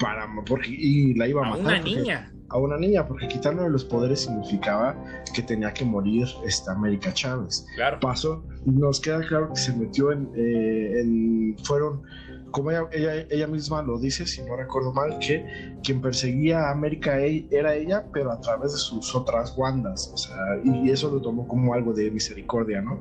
[0.00, 1.64] para porque y la iba a, matar.
[1.64, 4.96] Una niña a una niña, porque quitarle los poderes significaba
[5.34, 7.66] que tenía que morir esta América Chávez.
[7.74, 7.98] Claro.
[8.00, 12.02] Pasó, nos queda claro que se metió en, eh, fueron,
[12.50, 12.88] como ella,
[13.30, 17.74] ella, misma lo dice, si no recuerdo mal, que quien perseguía a América e, era
[17.74, 21.74] ella, pero a través de sus otras Wandas, o sea, y eso lo tomó como
[21.74, 23.00] algo de misericordia, ¿no?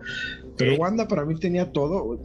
[0.58, 2.20] Pero Wanda para mí tenía todo,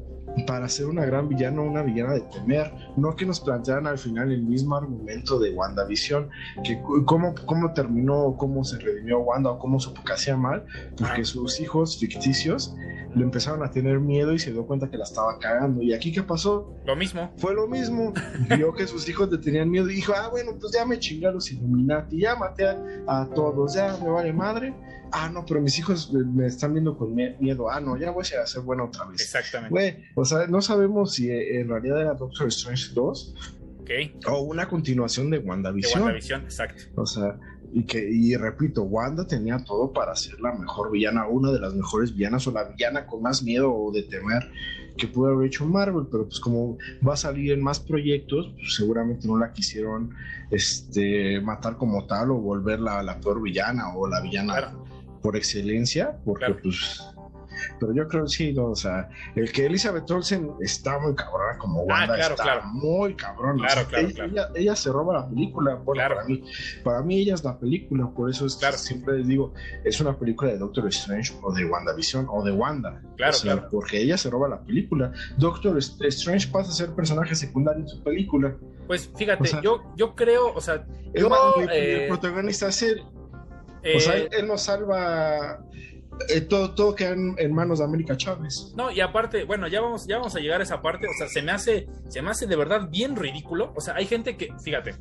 [0.46, 4.32] para ser una gran villana, una villana de temer, no que nos plantearan al final
[4.32, 6.28] el mismo argumento de WandaVision,
[6.64, 10.64] que cómo, cómo terminó, cómo se redimió Wanda o cómo supo que hacía mal,
[10.96, 12.74] porque sus hijos ficticios
[13.14, 15.82] le empezaron a tener miedo y se dio cuenta que la estaba cagando.
[15.82, 16.74] ¿Y aquí qué pasó?
[16.86, 17.32] Lo mismo.
[17.36, 18.12] Fue lo mismo.
[18.56, 21.26] Vio que sus hijos le tenían miedo y dijo, ah, bueno, pues ya me chingué
[21.26, 22.66] a los Illuminati, ya maté
[23.06, 24.74] a todos, ya me vale madre
[25.12, 28.46] ah, no, pero mis hijos me están viendo con miedo, ah, no, ya voy a
[28.46, 29.20] ser bueno otra vez.
[29.20, 29.70] Exactamente.
[29.70, 33.34] Güey, o sea, no sabemos si eh, en realidad era Doctor Strange 2
[33.80, 34.16] okay.
[34.26, 36.00] o una continuación de WandaVision.
[36.00, 36.82] De WandaVision, exacto.
[36.96, 37.38] O sea,
[37.72, 41.74] y que, y repito, Wanda tenía todo para ser la mejor villana, una de las
[41.74, 44.50] mejores villanas o la villana con más miedo o de temer
[44.96, 48.74] que pudo haber hecho Marvel, pero pues como va a salir en más proyectos, pues
[48.74, 50.10] seguramente no la quisieron
[50.50, 54.72] este, matar como tal o volverla la peor villana o la villana
[55.22, 57.02] por excelencia, porque pues
[57.78, 61.58] pero yo creo que sí, no, o sea, el que Elizabeth Olsen está muy cabrona
[61.58, 63.68] como ah, Wanda, está muy cabrona.
[64.54, 66.42] ella, se roba la película, bueno, para mí,
[66.84, 69.52] para mí ella es la película, por eso es que siempre les digo,
[69.84, 73.02] es una película de Doctor Strange o de WandaVision o de Wanda.
[73.16, 73.68] Claro, claro.
[73.70, 75.12] Porque ella se roba la película.
[75.36, 78.56] Doctor Strange pasa a ser personaje secundario en su película.
[78.86, 81.26] Pues fíjate, yo, yo creo, o sea, el,
[81.70, 83.04] eh, protagonista es él
[83.82, 85.64] o sea, eh, él, nos salva.
[86.28, 88.72] Eh, todo, todo queda en, manos de América Chávez.
[88.76, 91.06] No, y aparte, bueno, ya vamos, ya vamos a llegar a esa parte.
[91.06, 93.72] O sea, se me hace, se me hace de verdad bien ridículo.
[93.76, 94.94] O sea, hay gente que, fíjate,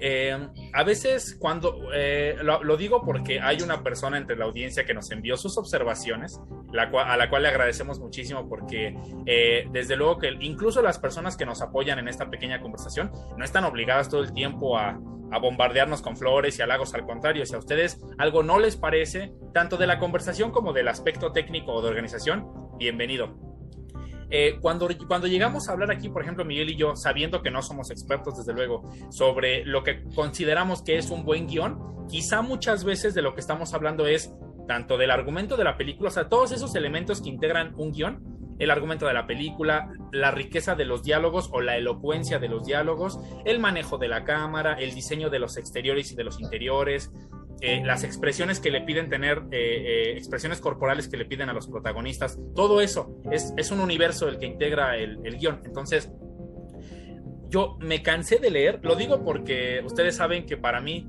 [0.00, 0.36] eh,
[0.72, 1.78] a veces cuando,
[2.42, 6.40] lo, digo porque hay una persona entre la audiencia que nos envió sus observaciones,
[6.72, 8.96] a la cual le agradecemos muchísimo porque
[9.70, 13.64] desde luego que incluso las personas que nos apoyan en esta pequeña conversación no están
[13.64, 14.98] obligadas todo el tiempo a,
[15.34, 19.32] a bombardearnos con flores y halagos, al contrario, si a ustedes algo no les parece,
[19.52, 22.46] tanto de la conversación como del aspecto técnico o de organización,
[22.78, 23.36] bienvenido.
[24.30, 27.62] Eh, cuando, cuando llegamos a hablar aquí, por ejemplo, Miguel y yo, sabiendo que no
[27.62, 32.84] somos expertos, desde luego, sobre lo que consideramos que es un buen guion, quizá muchas
[32.84, 34.32] veces de lo que estamos hablando es
[34.68, 38.56] tanto del argumento de la película, o sea, todos esos elementos que integran un guion,
[38.60, 42.64] el argumento de la película, la riqueza de los diálogos o la elocuencia de los
[42.64, 47.10] diálogos, el manejo de la cámara, el diseño de los exteriores y de los interiores,
[47.60, 51.52] eh, las expresiones que le piden tener, eh, eh, expresiones corporales que le piden a
[51.52, 55.60] los protagonistas, todo eso es, un universo el que integra el, el guion.
[55.64, 56.10] Entonces,
[57.48, 61.08] yo me cansé de leer, lo digo porque ustedes saben que para mí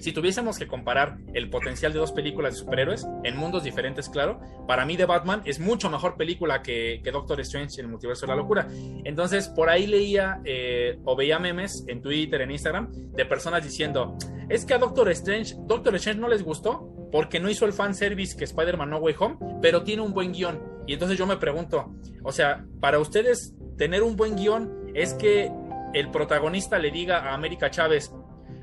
[0.00, 4.40] si tuviésemos que comparar el potencial de dos películas de superhéroes, en mundos diferentes, claro,
[4.66, 8.32] para mí The Batman es mucho mejor película que, Doctor Strange en el multiverso de
[8.32, 8.68] la locura.
[9.04, 14.16] Entonces, por ahí leía eh, o veía memes en Twitter, en Instagram, de personas diciendo,
[14.48, 18.36] es que a Doctor Strange, Doctor Strange no les gustó porque no hizo el fanservice
[18.36, 20.62] que Spider-Man No Way Home, pero tiene un buen guion.
[20.86, 25.50] Y entonces yo me pregunto, o sea, para ustedes tener un buen guion es que
[25.94, 28.12] el protagonista le diga a América Chávez,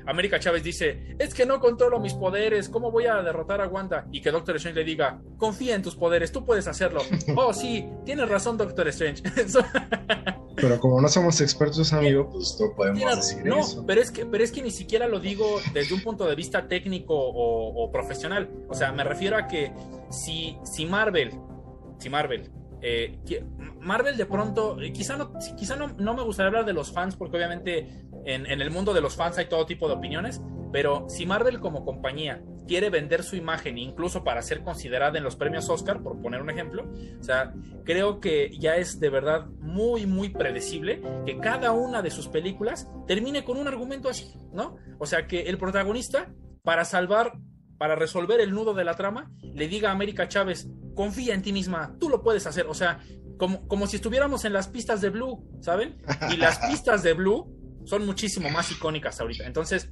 [0.08, 4.06] América Chávez dice, es que no controlo mis poderes, ¿cómo voy a derrotar a Wanda?
[4.10, 7.02] Y que Doctor Strange le diga, confía en tus poderes, tú puedes hacerlo.
[7.36, 9.22] oh, sí, tienes razón, Doctor Strange.
[10.56, 13.84] pero como no somos expertos, amigo, pues no podemos decir no, eso.
[13.86, 16.66] Pero es, que, pero es que ni siquiera lo digo desde un punto de vista
[16.66, 18.48] técnico o, profesional.
[18.70, 19.74] O sea, me refiero a que
[20.10, 21.38] si, si Marvel,
[21.98, 23.18] si Marvel eh,
[23.80, 27.16] Marvel de pronto, eh, quizá, no, quizá no, no, me gustaría hablar de los fans
[27.16, 30.40] porque obviamente en, el mundo de los fans hay todo tipo de opiniones,
[30.72, 35.36] pero si Marvel como compañía quiere vender su imagen incluso para ser considerada en los
[35.36, 36.86] premios Oscar, por poner un ejemplo,
[37.18, 42.10] o sea, creo que ya es de verdad muy, muy predecible que cada una de
[42.10, 44.76] sus películas termine con un argumento así, ¿no?
[44.98, 46.30] O sea, que el protagonista,
[46.62, 47.32] para salvar
[47.78, 51.52] para resolver el nudo de la trama, le diga a América Chávez, confía en ti
[51.52, 52.66] misma, tú lo puedes hacer.
[52.66, 53.00] O sea,
[53.38, 55.96] como, como si estuviéramos en las pistas de Blue, ¿saben?
[56.30, 59.46] Y las pistas de Blue son muchísimo más icónicas ahorita.
[59.46, 59.90] Entonces,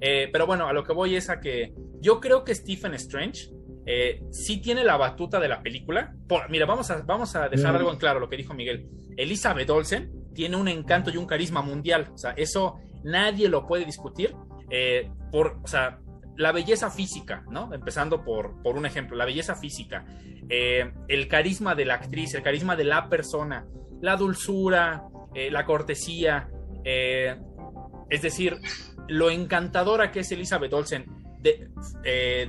[0.00, 3.50] eh, pero bueno, a lo que voy es a que yo creo que Stephen Strange
[3.84, 6.14] eh, sí tiene la batuta de la película.
[6.48, 8.88] mira, vamos a, vamos a dejar algo en claro lo que dijo Miguel.
[9.16, 12.10] Elizabeth Olsen tiene un encanto y un carisma mundial.
[12.12, 14.34] O sea, eso nadie lo puede discutir.
[14.70, 16.00] Eh, por, o sea,
[16.36, 17.72] la belleza física, ¿no?
[17.72, 20.04] Empezando por, por un ejemplo, la belleza física,
[20.48, 23.66] eh, el carisma de la actriz, el carisma de la persona,
[24.00, 26.48] la dulzura, eh, la cortesía,
[26.84, 27.36] eh,
[28.10, 28.58] es decir,
[29.08, 31.06] lo encantadora que es Elizabeth Olsen
[31.40, 31.68] de,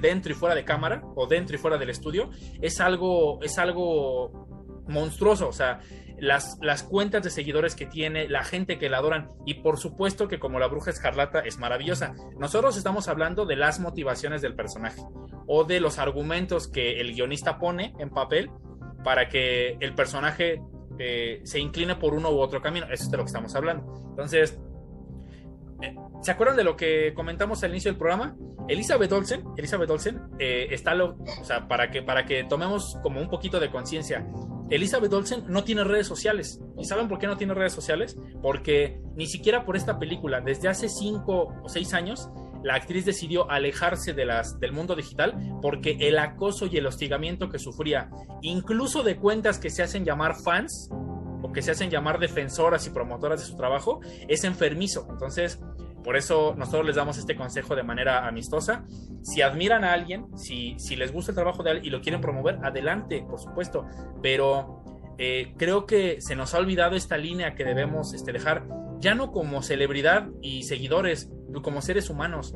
[0.01, 2.29] dentro y fuera de cámara o dentro y fuera del estudio,
[2.61, 5.79] es algo, es algo monstruoso, o sea,
[6.17, 10.27] las, las cuentas de seguidores que tiene, la gente que la adoran y por supuesto
[10.27, 12.15] que como la bruja escarlata es maravillosa.
[12.37, 15.01] Nosotros estamos hablando de las motivaciones del personaje
[15.47, 18.49] o de los argumentos que el guionista pone en papel
[19.03, 20.61] para que el personaje
[20.99, 22.87] eh, se incline por uno u otro camino.
[22.91, 24.07] Eso es de lo que estamos hablando.
[24.09, 24.59] Entonces,
[26.21, 28.35] ¿se acuerdan de lo que comentamos al inicio del programa?
[28.67, 33.21] Elizabeth Olsen, Elizabeth Olsen eh, está lo, o sea, para que, para que tomemos como
[33.21, 34.27] un poquito de conciencia.
[34.69, 36.59] Elizabeth Olsen no tiene redes sociales.
[36.77, 38.17] ¿Y saben por qué no tiene redes sociales?
[38.41, 42.29] Porque ni siquiera por esta película, desde hace cinco o seis años,
[42.63, 47.49] la actriz decidió alejarse de las, del mundo digital porque el acoso y el hostigamiento
[47.49, 48.09] que sufría,
[48.41, 50.89] incluso de cuentas que se hacen llamar fans
[51.41, 55.07] o que se hacen llamar defensoras y promotoras de su trabajo, es enfermizo.
[55.09, 55.59] Entonces,
[56.03, 58.85] por eso nosotros les damos este consejo de manera amistosa.
[59.21, 62.21] Si admiran a alguien, si, si les gusta el trabajo de alguien y lo quieren
[62.21, 63.85] promover, adelante, por supuesto.
[64.21, 64.83] Pero
[65.17, 68.67] eh, creo que se nos ha olvidado esta línea que debemos este, dejar,
[68.99, 72.55] ya no como celebridad y seguidores, como seres humanos,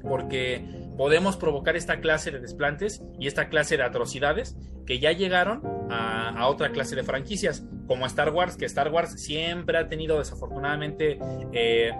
[0.00, 5.62] porque podemos provocar esta clase de desplantes y esta clase de atrocidades que ya llegaron
[5.90, 11.18] a, otra clase de franquicias, como Star Wars, que Star Wars siempre ha tenido desafortunadamente
[11.52, 11.92] eh,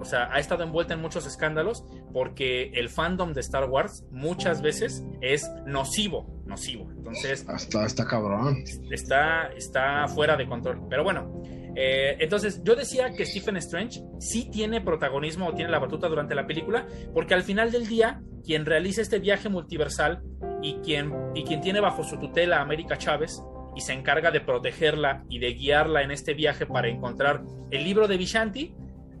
[0.00, 4.62] o sea, ha estado envuelta en muchos escándalos porque el fandom de Star Wars muchas
[4.62, 6.90] veces es nocivo, nocivo.
[6.90, 7.46] Entonces...
[7.48, 8.64] Está, está cabrón.
[8.90, 10.86] Está, está fuera de control.
[10.88, 11.42] Pero bueno,
[11.76, 16.34] eh, entonces yo decía que Stephen Strange sí tiene protagonismo o tiene la batuta durante
[16.34, 20.22] la película porque al final del día quien realiza este viaje multiversal
[20.62, 23.42] y quien, y quien tiene bajo su tutela a América Chávez
[23.74, 28.08] y se encarga de protegerla y de guiarla en este viaje para encontrar el libro
[28.08, 28.74] de Vishanti,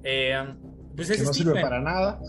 [0.06, 0.54] eh,
[0.94, 2.20] pues que no sirve para nada.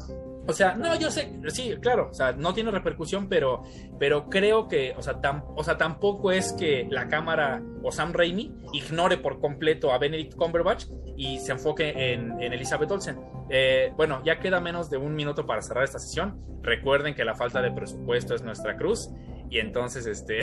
[0.48, 3.64] O sea, no, yo sé, sí, claro, o sea, no tiene repercusión, pero,
[4.00, 5.20] pero creo que, o sea,
[5.56, 10.36] o sea, tampoco es que la cámara o Sam Raimi ignore por completo a Benedict
[10.36, 10.86] Cumberbatch
[11.18, 13.20] y se enfoque en, Elizabeth Olsen.
[13.50, 16.42] Eh, bueno, ya queda menos de un minuto para cerrar esta sesión.
[16.62, 19.10] Recuerden que la falta de presupuesto es nuestra cruz
[19.50, 20.42] y entonces, este.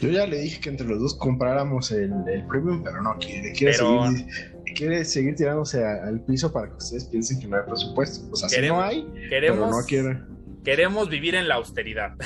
[0.00, 2.12] Yo ya le dije que entre los dos compráramos el,
[2.48, 3.52] premium, pero no quiere.
[3.52, 8.28] Quiere, seguir, quiere seguir tirándose al piso para que ustedes piensen que no hay presupuesto.
[8.30, 10.24] O sea, si no hay, queremos, no.
[10.62, 12.16] Queremos vivir en la austeridad.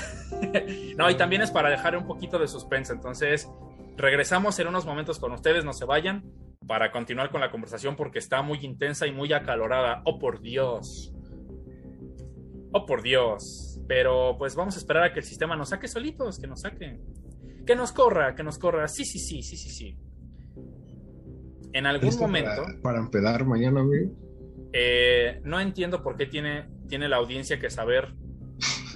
[0.96, 2.92] no, y también es para dejar un poquito de suspense.
[2.92, 3.48] Entonces,
[3.96, 6.24] regresamos en unos momentos con ustedes, no se vayan,
[6.66, 10.02] para continuar con la conversación porque está muy intensa y muy acalorada.
[10.04, 11.12] Oh, por Dios.
[12.72, 13.80] Oh, por Dios.
[13.86, 16.98] Pero pues vamos a esperar a que el sistema nos saque solitos, que nos saque.
[17.66, 18.88] Que nos corra, que nos corra.
[18.88, 19.98] Sí, sí, sí, sí, sí, sí.
[21.72, 22.66] En algún momento.
[22.82, 24.12] Para, empedar mañana, amigo.
[24.72, 28.14] Eh, no entiendo por qué tiene, tiene la audiencia que saber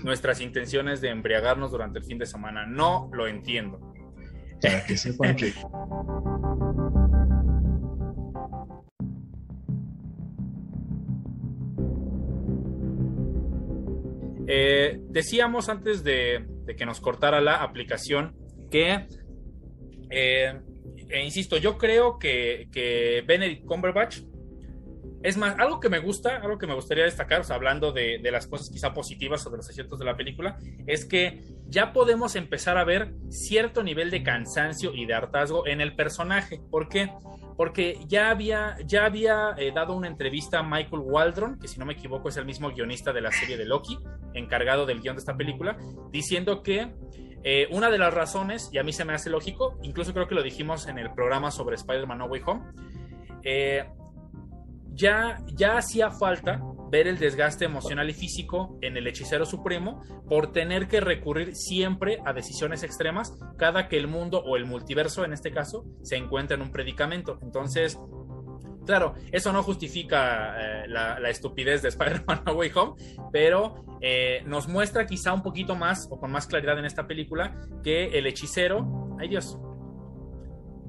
[0.04, 2.66] nuestras intenciones de embriagarnos durante el fin de semana.
[2.66, 3.80] No lo entiendo.
[4.60, 5.52] Para que sepan que.
[14.46, 16.46] Eh, decíamos antes de,
[16.76, 18.36] que nos cortara la aplicación
[18.70, 19.06] que,
[20.10, 20.60] eh,
[21.14, 24.18] e insisto, yo creo que, Benedict Cumberbatch
[25.22, 28.68] es más, algo que me gusta, algo que me gustaría destacar, hablando de, las cosas
[28.68, 30.58] quizá positivas o de los aciertos de la película,
[30.88, 35.80] es que ya podemos empezar a ver cierto nivel de cansancio y de hartazgo en
[35.80, 36.60] el personaje.
[36.68, 37.12] ¿Por qué?
[37.56, 41.86] Porque ya había, ya había eh, dado una entrevista a Michael Waldron, que si no
[41.86, 43.96] me equivoco es el mismo guionista de la serie de Loki,
[44.34, 45.78] encargado del guion de esta película,
[46.10, 46.92] diciendo que
[47.44, 50.34] eh, una de las razones, y a mí se me hace lógico, incluso creo que
[50.34, 52.62] lo dijimos en el programa sobre Spider-Man No Way Home,
[53.42, 53.84] eh,
[54.94, 60.52] ya, ya hacía falta ver el desgaste emocional y físico en el hechicero supremo por
[60.52, 65.32] tener que recurrir siempre a decisiones extremas cada que el mundo o el multiverso en
[65.32, 67.38] este caso se encuentra en un predicamento.
[67.42, 67.98] Entonces,
[68.84, 72.94] claro, eso no justifica eh, la, estupidez de Spider-Man No Way Home,
[73.32, 77.56] pero eh, nos muestra quizá un poquito más o con más claridad en esta película
[77.82, 79.58] que el hechicero, ay Dios,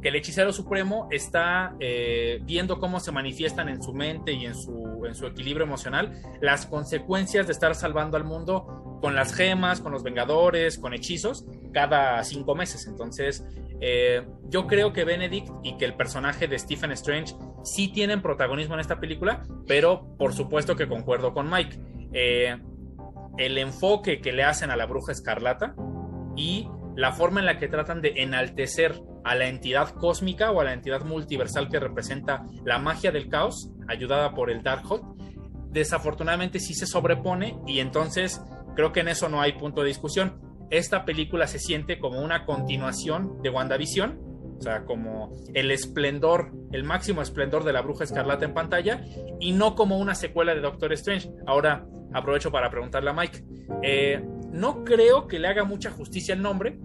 [0.05, 4.53] que el hechicero supremo está eh, viendo cómo se manifiestan en su mente y en
[4.53, 9.81] su, en su equilibrio emocional las consecuencias de estar salvando al mundo con las gemas,
[9.81, 12.87] con los vengadores, con hechizos, cada cinco meses.
[12.87, 13.45] Entonces,
[13.79, 18.73] eh, yo creo que Benedict y que el personaje de Stephen Strange sí tienen protagonismo
[18.73, 21.79] en esta película, pero por supuesto que concuerdo con Mike.
[22.13, 22.57] Eh,
[23.37, 25.75] el enfoque que le hacen a la bruja escarlata
[26.35, 30.63] y la forma en la que tratan de enaltecer a la entidad cósmica o a
[30.63, 35.03] la entidad multiversal que representa la magia del caos, ayudada por el Darkhold,
[35.69, 38.41] desafortunadamente sí se sobrepone y entonces
[38.75, 40.39] creo que en eso no hay punto de discusión.
[40.69, 44.19] Esta película se siente como una continuación de WandaVision,
[44.57, 49.03] o sea, como el esplendor, el máximo esplendor de la bruja escarlata en pantalla,
[49.39, 51.29] y no como una secuela de Doctor Strange.
[51.45, 53.43] Ahora aprovecho para preguntarle a Mike.
[53.83, 56.79] Eh, no creo que le haga mucha justicia el nombre.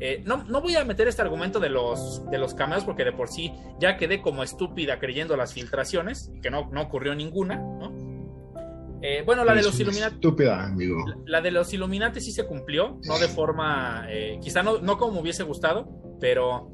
[0.00, 3.12] Eh, no, no, voy a meter este argumento de los, de los cameos porque de
[3.12, 8.09] por sí ya quedé como estúpida creyendo las filtraciones, que no, no ocurrió ninguna, ¿no?
[9.02, 10.14] Eh, bueno, la de los Illuminati.
[10.16, 11.04] Estúpida, amigo.
[11.26, 14.06] La, de los Illuminati sí se cumplió, no de forma.
[14.08, 15.88] Eh, quizá no, no como me hubiese gustado,
[16.20, 16.70] pero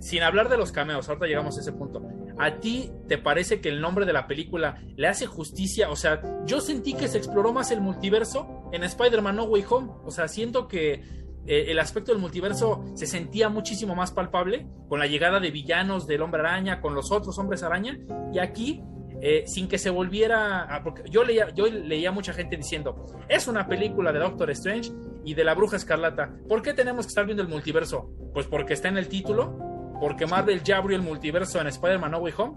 [0.00, 2.02] sin hablar de los cameos, ahorita llegamos a ese punto.
[2.38, 5.90] ¿A ti te parece que el nombre de la película le hace justicia?
[5.90, 9.90] O sea, yo sentí que se exploró más el multiverso en Spider-Man No Way Home.
[10.04, 11.02] O sea, siento que
[11.46, 16.06] eh, el aspecto del multiverso se sentía muchísimo más palpable con la llegada de villanos
[16.06, 17.98] del hombre araña, con los otros hombres araña.
[18.32, 18.84] Y aquí
[19.20, 20.80] eh, sin que se volviera.
[20.84, 24.92] porque yo leía, yo leía mucha gente diciendo: es una película de Doctor Strange
[25.24, 26.34] y de la Bruja Escarlata.
[26.48, 28.10] ¿Por qué tenemos que estar viendo el multiverso?
[28.32, 29.68] Pues porque está en el título
[30.00, 32.56] porque Marvel ya abrió el multiverso en Spider-Man No Way Home.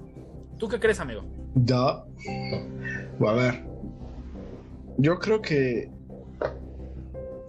[0.57, 1.23] ¿Tú qué crees, amigo?
[1.55, 2.05] Da.
[3.27, 3.63] A ver.
[4.97, 5.89] Yo creo que.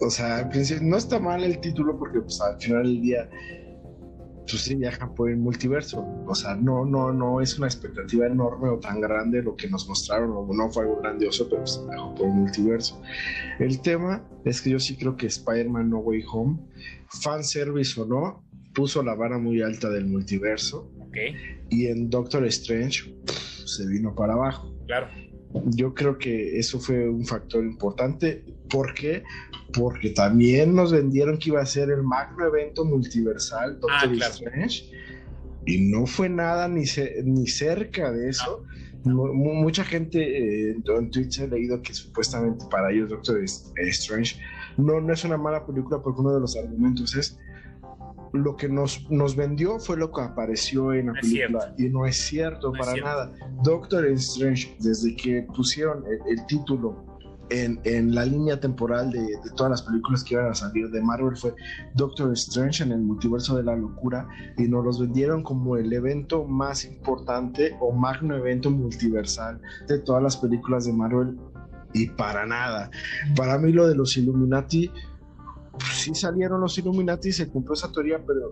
[0.01, 0.49] O sea,
[0.81, 3.29] no está mal el título porque pues, al final del día.
[4.49, 6.05] Pues sí, viajan por el multiverso.
[6.27, 9.87] O sea, no, no, no es una expectativa enorme o tan grande lo que nos
[9.87, 13.01] mostraron, o no fue algo grandioso, pero se viajó por el multiverso.
[13.59, 16.59] El tema es que yo sí creo que Spider-Man No Way Home,
[17.07, 20.91] fanservice o no, puso la vara muy alta del multiverso.
[21.69, 23.15] Y en Doctor Strange
[23.65, 24.75] se vino para abajo.
[24.87, 25.07] Claro.
[25.65, 28.43] Yo creo que eso fue un factor importante.
[28.69, 29.23] ¿Por qué?
[29.71, 34.89] Porque también nos vendieron que iba a ser el magno evento multiversal Doctor ah, Strange.
[35.65, 36.83] Y no fue nada ni,
[37.23, 38.63] ni cerca de eso.
[39.05, 44.39] Mucha gente eh, en Twitch ha leído que supuestamente para ellos Doctor Strange
[44.77, 47.37] no, no es una mala película porque uno de los argumentos es
[48.33, 52.17] lo que nos, nos vendió fue lo que apareció en la película y no es
[52.17, 53.31] cierto para nada.
[53.63, 57.05] Doctor Strange, desde que pusieron el, título
[57.51, 61.01] en, en, la línea temporal de, de, todas las películas que iban a salir de
[61.01, 61.53] Marvel fue
[61.93, 64.27] Doctor Strange en el multiverso de la locura
[64.57, 70.23] y nos los vendieron como el evento más importante o magno evento multiversal de todas
[70.23, 71.37] las películas de Marvel
[71.93, 72.89] y para nada.
[73.35, 74.91] Para mí lo de los Illuminati
[75.79, 78.51] sí salieron los Illuminati y se cumplió esa teoría, pero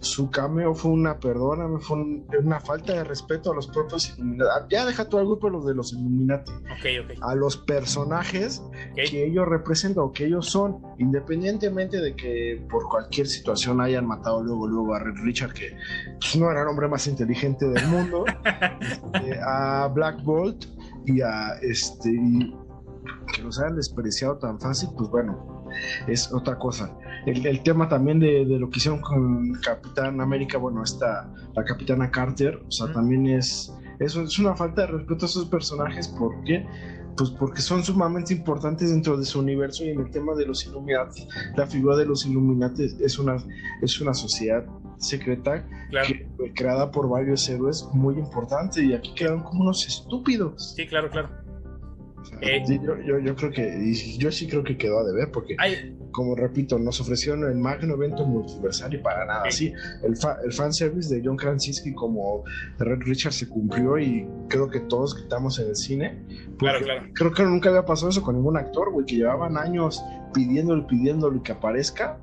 [0.00, 1.98] su cameo fue una, perdóname, fue
[2.42, 4.50] una falta de respeto a los propios Illuminati.
[4.70, 6.52] Ya deja tú al grupo los de los Illuminati.
[7.22, 8.62] A los personajes
[8.94, 14.42] que ellos representan o que ellos son, independientemente de que por cualquier situación hayan matado
[14.42, 15.76] luego, luego a Red Richard, que
[16.20, 18.24] pues, no era el hombre más inteligente del mundo,
[19.24, 20.66] eh, a Black Bolt
[21.06, 22.10] y a este.
[23.34, 25.59] que los hayan despreciado tan fácil, pues bueno,
[26.06, 26.96] es otra cosa.
[27.26, 32.62] El, tema también de, lo que hicieron con Capitán América, bueno, está la Capitana Carter,
[32.66, 36.66] o sea, también es, eso es una falta de respeto a esos personajes, ¿por qué?
[37.16, 40.64] pues porque son sumamente importantes dentro de su universo y en el tema de los
[40.64, 43.36] Illuminati, la figura de los Illuminati es una,
[43.82, 44.64] es una sociedad
[44.96, 45.66] secreta
[46.54, 50.74] creada por varios héroes muy importante y aquí quedaron como unos estúpidos.
[50.74, 51.28] Sí, claro, claro.
[52.40, 55.56] Eh, yo, yo, creo que, yo sí creo que quedó a deber, porque,
[56.10, 59.72] como repito, nos ofrecieron el magno evento multiversal y para nada así.
[60.02, 62.44] El, fa, el fanservice de John Krasinski como
[62.78, 66.22] Red Richard se cumplió y creo que todos gritamos en el cine.
[66.58, 67.08] Claro, claro.
[67.14, 70.02] Creo que nunca había pasado eso con ningún actor, güey, que llevaban años
[70.32, 72.18] pidiéndole, pidiéndole que aparezca.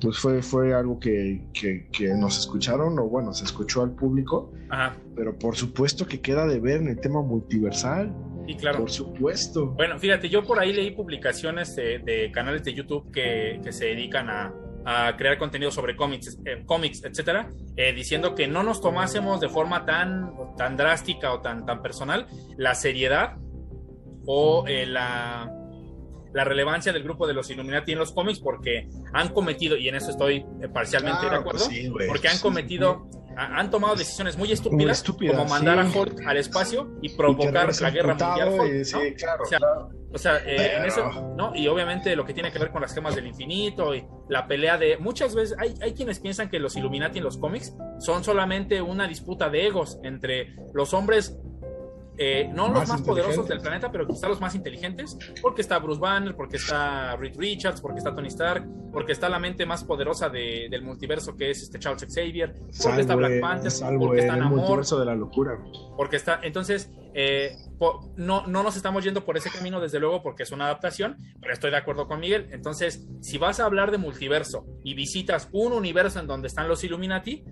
[0.00, 4.52] Pues fue, fue algo que, que, que nos escucharon, o bueno, se escuchó al público.
[4.68, 4.96] Ajá.
[5.14, 8.12] Pero por supuesto que queda de ver en el tema multiversal.
[8.46, 8.80] Sí, claro.
[8.80, 9.66] Por supuesto.
[9.68, 14.52] Bueno, fíjate, yo por ahí leí publicaciones de, canales de YouTube que, se dedican a,
[15.16, 19.86] crear contenido sobre cómics, eh, cómics etcétera, eh, diciendo que no nos tomásemos de forma
[19.86, 22.26] tan, tan drástica o tan, tan personal
[22.58, 23.38] la seriedad
[24.26, 25.50] o eh, la,
[26.34, 29.94] la relevancia del grupo de los Illuminati en los cómics porque han cometido, y en
[29.94, 31.64] eso estoy parcialmente de acuerdo,
[32.06, 37.10] porque han cometido han tomado decisiones muy estúpidas, como mandar a Hulk al espacio y
[37.10, 38.82] provocar la guerra mundial.
[40.12, 41.54] o sea, eh, en eso, ¿no?
[41.54, 44.78] Y obviamente lo que tiene que ver con las gemas del infinito y la pelea
[44.78, 44.96] de.
[44.98, 49.08] Muchas veces hay, hay quienes piensan que los Illuminati en los cómics son solamente una
[49.08, 51.38] disputa de egos entre los hombres
[52.16, 56.00] eh, no los más poderosos del planeta, pero quizá los más inteligentes, porque está Bruce
[56.00, 60.28] Banner, porque está Reed Richards, porque está Tony Stark, porque está la mente más poderosa
[60.28, 64.98] del multiverso que es este Charles Xavier, porque está Black Panther, porque está Namor, multiverso
[64.98, 65.58] de la locura.
[65.96, 67.56] Porque está, entonces, eh,
[68.16, 71.52] no, no nos estamos yendo por ese camino, desde luego, porque es una adaptación, pero
[71.52, 72.48] estoy de acuerdo con Miguel.
[72.52, 76.84] Entonces, si vas a hablar de multiverso y visitas un universo en donde están los
[76.84, 77.44] Illuminati,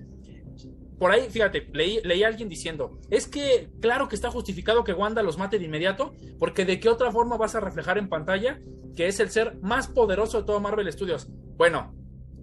[1.02, 4.92] por ahí, fíjate, leí, leí a alguien diciendo, es que claro que está justificado que
[4.92, 8.60] Wanda los mate de inmediato, porque de qué otra forma vas a reflejar en pantalla
[8.94, 11.26] que es el ser más poderoso de todo Marvel Studios.
[11.56, 11.92] Bueno,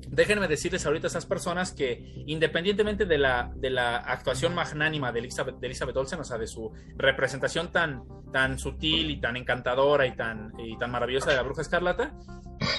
[0.10, 5.20] déjenme decirles ahorita a esas personas que independientemente de la, de la actuación magnánima de
[5.20, 8.04] Elizabeth, de Elizabeth Olsen, o sea, de su representación tan,
[8.34, 12.14] tan sutil y tan encantadora y tan, y tan maravillosa de la bruja escarlata,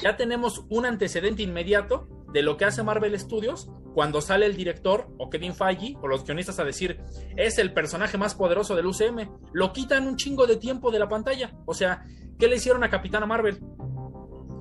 [0.03, 5.09] ya tenemos un antecedente inmediato de lo que hace Marvel Studios cuando sale el director
[5.19, 7.01] o Kevin Feige o los guionistas a decir
[7.37, 11.09] es el personaje más poderoso del UCM, lo quitan un chingo de tiempo de la
[11.09, 11.53] pantalla.
[11.67, 12.05] O sea,
[12.39, 13.59] ¿qué le hicieron a Capitana Marvel?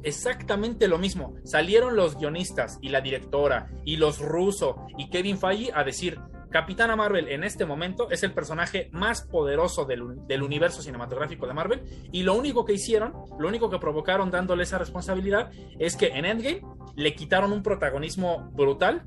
[0.03, 1.35] Exactamente lo mismo.
[1.43, 6.95] Salieron los guionistas y la directora y los Russo y Kevin Feige a decir Capitana
[6.95, 12.23] Marvel en este momento es el personaje más poderoso del, universo cinematográfico de Marvel y
[12.23, 16.61] lo único que hicieron, lo único que provocaron dándole esa responsabilidad es que en Endgame
[16.99, 19.05] le quitaron un protagonismo brutal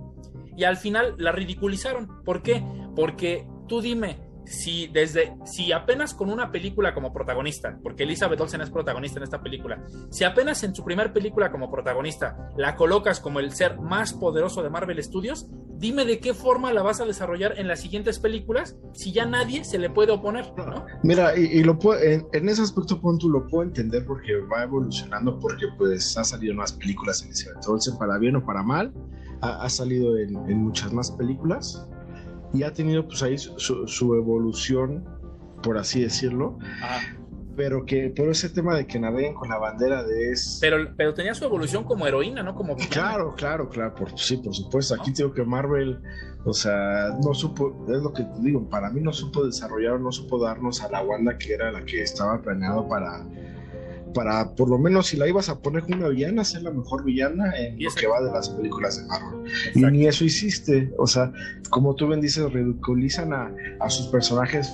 [0.56, 2.24] y al final la ridiculizaron.
[2.24, 2.64] ¿Por qué?
[2.96, 8.60] Porque tú dime, si desde si apenas con una película como protagonista, porque Elizabeth Olsen
[8.60, 13.20] es protagonista en esta película, si apenas en su primer película como protagonista la colocas
[13.20, 17.04] como el ser más poderoso de Marvel Studios, dime de qué forma la vas a
[17.04, 20.52] desarrollar en las siguientes películas si ya nadie se le puede oponer,
[21.02, 26.16] Mira, y, lo en, ese aspecto punto lo puedo entender porque va evolucionando porque pues
[26.16, 28.92] ha salido más películas en Elizabeth Olsen para bien o para mal,
[29.40, 31.84] ha, salido en muchas más películas
[32.52, 35.04] y ha tenido pues ahí su, evolución,
[35.62, 36.58] por así decirlo.
[37.54, 40.58] Pero que, pero ese tema de que naveguen con la bandera de es.
[40.60, 42.54] Pero, pero tenía su evolución como heroína, ¿no?
[42.54, 44.94] Como Claro, claro, claro, por, sí, por supuesto.
[44.94, 46.00] Aquí tengo que Marvel,
[46.46, 50.10] o sea, no supo, es lo que te digo, para mí no supo desarrollar, no
[50.10, 53.26] supo darnos a la Wanda que era la que estaba planeado para,
[54.12, 57.04] para por lo menos si la ibas a poner como una villana, ser la mejor
[57.04, 59.50] villana en lo que va de las películas de Marvel.
[59.74, 60.92] Y ni eso hiciste.
[60.98, 61.32] O sea,
[61.70, 64.72] como tú bien dices, ridiculizan a, a sus personajes.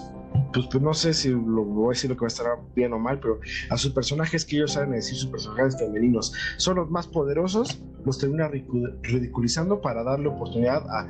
[0.52, 2.92] Pues, pues, no sé si lo voy a decir lo que va a estar bien
[2.92, 6.90] o mal, pero a sus personajes que ellos saben decir, sus personajes femeninos, son los
[6.90, 8.52] más poderosos, los terminan
[9.02, 11.08] ridiculizando para darle oportunidad a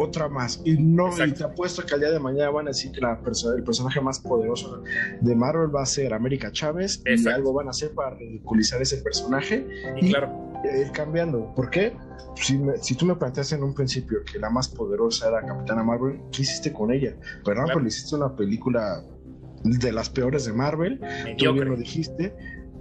[0.00, 0.60] otra más.
[0.64, 3.20] Y no, y te apuesto que al día de mañana van a decir que la
[3.56, 4.82] el personaje más poderoso
[5.20, 8.98] de Marvel va a ser América Chávez y algo van a hacer para ridiculizar ese
[8.98, 9.66] personaje
[10.00, 10.32] y, claro.
[10.64, 11.54] ir cambiando.
[11.54, 11.96] ¿Por qué?
[12.36, 16.20] Si, si, tú me planteas en un principio que la más poderosa era Capitana Marvel,
[16.32, 17.14] ¿qué hiciste con ella?
[17.44, 19.04] Pero no, hiciste una película
[19.64, 21.00] de las peores de Marvel,
[21.36, 22.34] tú bien lo dijiste,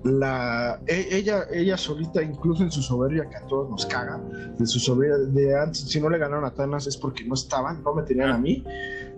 [0.03, 4.19] la e, ella ella solita incluso en su soberbia que a todos nos caga
[4.57, 7.83] de su soberbia de antes si no le ganaron a Thanos es porque no estaban
[7.83, 8.63] no me tenían a mí.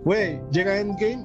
[0.04, 1.24] Güey llega Endgame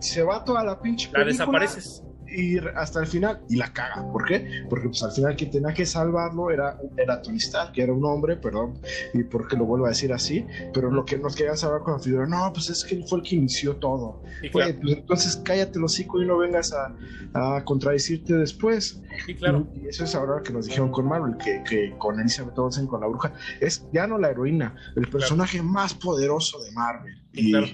[0.00, 4.10] se va toda la pinche la desapareces y hasta el final, y la caga.
[4.12, 4.64] ¿Por qué?
[4.68, 8.04] Porque pues al final quien tenía que salvarlo era, era Tony Stark, que era un
[8.04, 8.78] hombre, perdón,
[9.14, 11.98] y porque lo vuelvo a decir así, pero lo que nos querían saber con la
[11.98, 14.22] figura, no, pues es que él fue el que inició todo.
[14.52, 16.94] pues, entonces cállate los hocico y no vengas a,
[17.34, 19.00] a contradecirte después.
[19.26, 19.66] Sí, claro.
[19.74, 23.00] Y, eso es ahora que nos dijeron con Marvel, que, que con Elizabeth Olsen, con
[23.00, 27.14] la bruja, es ya no la heroína, el personaje más poderoso de Marvel.
[27.32, 27.66] y, claro.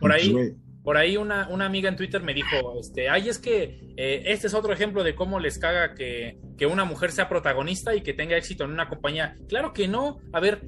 [0.00, 0.56] Por ahí,
[0.86, 4.46] por ahí una, una, amiga en Twitter me dijo, este, ay, es que eh, este
[4.46, 8.14] es otro ejemplo de cómo les caga que, que, una mujer sea protagonista y que
[8.14, 9.36] tenga éxito en una compañía.
[9.48, 10.20] Claro que no.
[10.32, 10.62] A ver,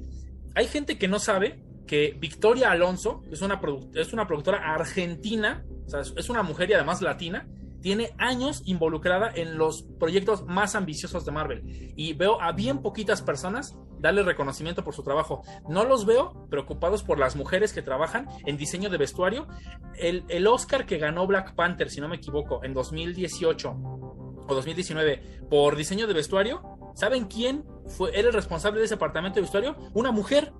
[0.55, 3.61] hay gente que no sabe que Victoria Alonso es una,
[3.95, 7.47] es una productora argentina, o sea, es una mujer y además latina,
[7.81, 11.93] tiene años involucrada en los proyectos más ambiciosos de Marvel.
[11.95, 15.43] Y veo a bien poquitas personas darle reconocimiento por su trabajo.
[15.67, 19.47] No los veo preocupados por las mujeres que trabajan en diseño de vestuario.
[19.95, 25.45] El, el Oscar que ganó Black Panther, si no me equivoco, en 2018 o 2019
[25.49, 26.61] por diseño de vestuario,
[26.95, 29.75] ¿saben quién fue, era el responsable de ese departamento de vestuario?
[29.93, 30.53] Una mujer.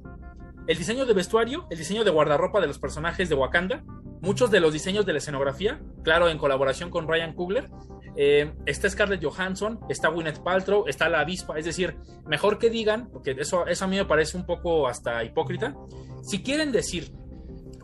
[0.67, 3.83] El diseño de vestuario, el diseño de guardarropa de los personajes de Wakanda,
[4.21, 7.69] muchos de los diseños de la escenografía, claro, en colaboración con Ryan Coogler.
[8.15, 11.95] Eh, está Scarlett Johansson, está Gwyneth Paltrow, está la avispa, es decir,
[12.25, 15.75] mejor que digan, porque eso, eso a mí me parece un poco hasta hipócrita,
[16.23, 17.13] si quieren decir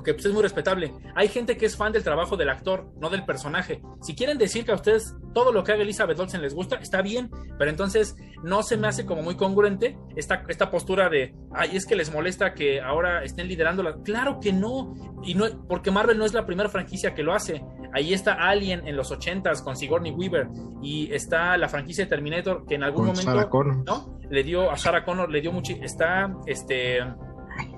[0.05, 0.93] que pues, es muy respetable.
[1.15, 3.81] Hay gente que es fan del trabajo del actor, no del personaje.
[4.01, 7.01] Si quieren decir que a ustedes todo lo que haga Elizabeth Olsen les gusta, está
[7.01, 11.75] bien, pero entonces no se me hace como muy congruente esta, esta postura de, ay,
[11.75, 13.95] es que les molesta que ahora estén liderando la...
[14.03, 14.93] Claro que no,
[15.23, 17.65] y no, porque Marvel no es la primera franquicia que lo hace.
[17.93, 20.47] Ahí está Alien en los 80s con Sigourney Weaver
[20.81, 23.49] y está la franquicia de Terminator que en algún momento
[23.85, 24.19] ¿no?
[24.29, 26.99] le dio a Sarah Connor le dio mucho está este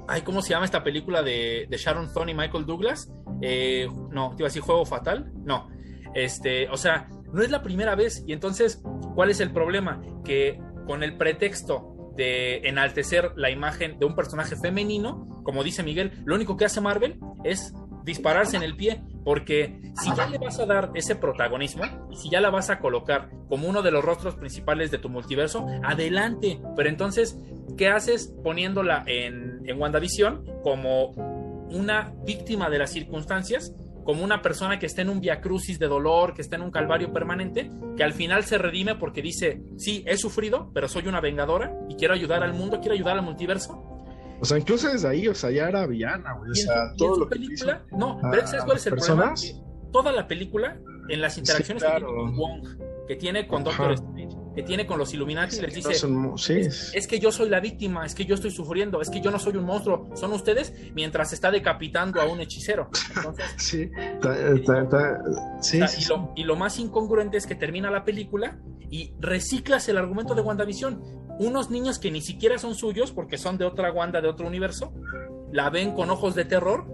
[0.08, 3.12] Ay, ¿cómo se llama esta película de, Sharon Stone y Michael Douglas?
[3.42, 5.32] Eh, no, te iba a decir Juego Fatal.
[5.44, 5.70] No.
[6.14, 8.24] Este, o sea, no es la primera vez.
[8.26, 8.82] Y entonces,
[9.16, 10.02] ¿cuál es el problema?
[10.24, 16.12] Que con el pretexto de enaltecer la imagen de un personaje femenino, como dice Miguel,
[16.26, 17.74] lo único que hace Marvel es
[18.08, 22.32] dispararse en el pie, porque si ya le vas a dar ese protagonismo y si
[22.32, 26.60] ya la vas a colocar como uno de los rostros principales de tu multiverso, adelante.
[26.76, 27.38] Pero entonces
[27.76, 31.12] ¿Qué haces poniéndola en, en WandaVision como
[31.70, 33.74] una víctima de las circunstancias?
[34.04, 37.12] como una persona que está en un viacrucis de dolor, que está en un calvario
[37.12, 41.74] permanente, que al final se redime porque dice, sí, he sufrido, pero soy una vengadora
[41.90, 43.84] y quiero ayudar al mundo, quiero ayudar al multiverso.
[44.40, 46.52] O sea, incluso desde ahí, o sea, ya era villana, güey.
[46.52, 49.34] O sea, todo lo película, no, pero ¿sabes cuál es el problema?
[49.92, 50.78] toda la película,
[51.10, 52.68] en las interacciones que tiene con Wong,
[53.08, 55.94] que tiene con Doctor Strange, que tiene con los Illuminati les dice,
[56.94, 59.40] es, que yo soy la víctima, es que yo estoy sufriendo, es que yo no
[59.40, 62.90] soy un monstruo, son ustedes mientras está decapitando a un hechicero.
[63.58, 63.90] sí,
[66.36, 68.60] y, lo, más incongruente es que termina la película
[68.90, 71.27] y reciclas el argumento de WandaVision.
[71.40, 74.94] Unos niños que ni siquiera son suyos porque son de otra Wanda, de otro universo,
[75.52, 76.86] la ven con ojos de terror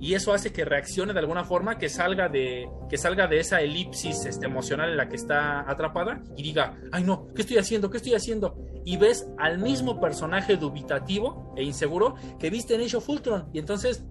[0.00, 3.60] y eso hace que reaccione de alguna forma, que salga de, que salga de esa
[3.60, 7.90] elipsis este, emocional en la que está atrapada y diga, ay no, ¿qué estoy haciendo?
[7.90, 8.56] ¿Qué estoy haciendo?
[8.86, 13.08] Y ves al mismo personaje dubitativo e inseguro que viste en Age of
[13.52, 14.02] y entonces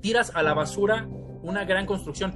[0.00, 1.08] tiras a la basura
[1.42, 2.34] una gran construcción.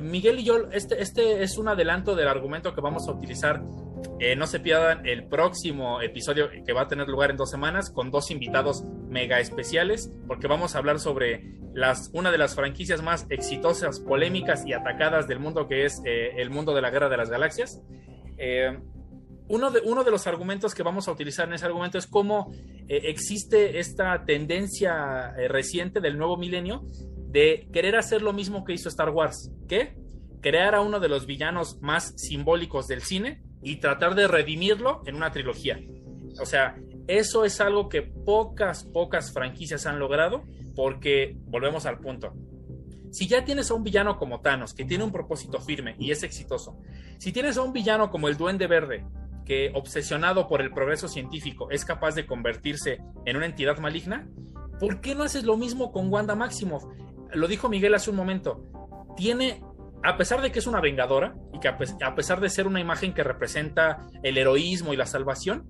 [0.00, 3.62] Miguel y yo, este, este es un adelanto del argumento que vamos a utilizar
[4.18, 7.90] eh, no se pierdan el próximo episodio que va a tener lugar en dos semanas
[7.90, 13.02] con dos invitados mega especiales, porque vamos a hablar sobre las, una de las franquicias
[13.02, 17.08] más exitosas, polémicas y atacadas del mundo, que es eh, el mundo de la Guerra
[17.08, 17.80] de las Galaxias.
[18.38, 18.78] Eh,
[19.48, 22.52] uno, de, uno de los argumentos que vamos a utilizar en ese argumento es cómo
[22.88, 26.84] existe esta tendencia reciente del nuevo milenio
[27.32, 29.96] de querer hacer lo mismo que hizo Star Wars, que
[30.40, 35.14] crear a uno de los villanos más simbólicos del cine, y tratar de redimirlo en
[35.14, 35.80] una trilogía.
[36.40, 36.76] O sea,
[37.06, 40.42] eso es algo que pocas, pocas franquicias han logrado
[40.74, 42.34] porque volvemos al punto.
[43.10, 46.22] Si ya tienes a un villano como Thanos, que tiene un propósito firme y es
[46.22, 46.78] exitoso,
[47.18, 49.04] si tienes a un villano como el Duende Verde,
[49.44, 54.28] que obsesionado por el progreso científico es capaz de convertirse en una entidad maligna,
[54.80, 56.84] ¿por qué no haces lo mismo con Wanda Maximoff?
[57.34, 58.64] Lo dijo Miguel hace un momento.
[59.16, 59.62] Tiene
[60.04, 63.14] a pesar de que es una vengadora y que a pesar de ser una imagen
[63.14, 65.68] que representa el heroísmo y la salvación,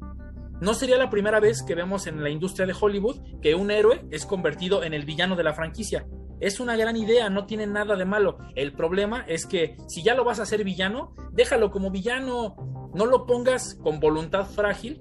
[0.61, 4.07] no sería la primera vez que vemos en la industria de Hollywood que un héroe
[4.11, 6.07] es convertido en el villano de la franquicia.
[6.41, 8.39] Es una gran idea, no tiene nada de malo.
[8.55, 12.91] El problema es que si ya lo vas a hacer villano, déjalo como villano.
[12.95, 15.01] No lo pongas con voluntad frágil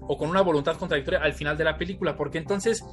[0.00, 2.84] o con una voluntad contradictoria al final de la película, porque entonces,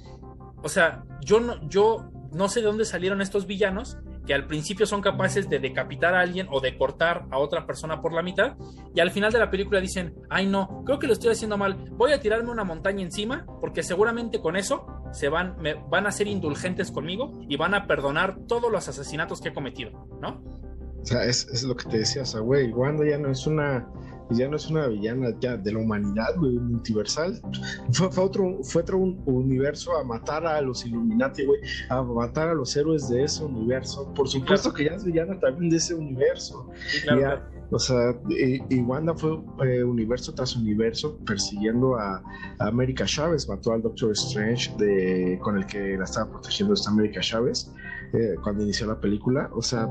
[0.63, 4.85] o sea, yo no, yo no sé de dónde salieron estos villanos que al principio
[4.85, 8.57] son capaces de decapitar a alguien o de cortar a otra persona por la mitad,
[8.93, 11.89] y al final de la película dicen, ay no, creo que lo estoy haciendo mal,
[11.93, 16.11] voy a tirarme una montaña encima, porque seguramente con eso se van, me, van a
[16.11, 20.43] ser indulgentes conmigo y van a perdonar todos los asesinatos que he cometido, ¿no?
[21.01, 23.87] O sea, es, lo que te decía, o güey, Wanda ya no es una
[24.31, 27.41] ya no es una villana ya de la humanidad, güey, multiversal.
[27.91, 31.59] Fue, fue, otro, fue otro universo a matar a los Illuminati, güey,
[31.89, 34.13] a matar a los héroes de ese universo.
[34.13, 36.69] Por supuesto que ya es villana también de ese universo.
[37.03, 42.21] claro, O sea, y, Wanda fue eh, universo tras universo persiguiendo a,
[42.59, 47.21] América Chávez, mató al Doctor Strange de, con el que la estaba protegiendo esta América
[47.21, 47.71] Chávez
[48.13, 49.49] eh, cuando inició la película.
[49.53, 49.87] O sea,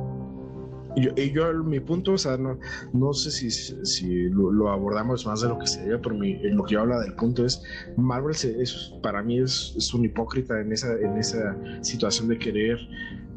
[1.16, 2.58] y yo, mi punto, o sea, no,
[2.92, 6.74] no sé si, si lo, abordamos más de lo que sería, pero mi, lo que
[6.74, 7.62] yo hablo del punto es,
[7.96, 12.78] Marvel es, para mí es, es, un hipócrita en esa, en esa situación de querer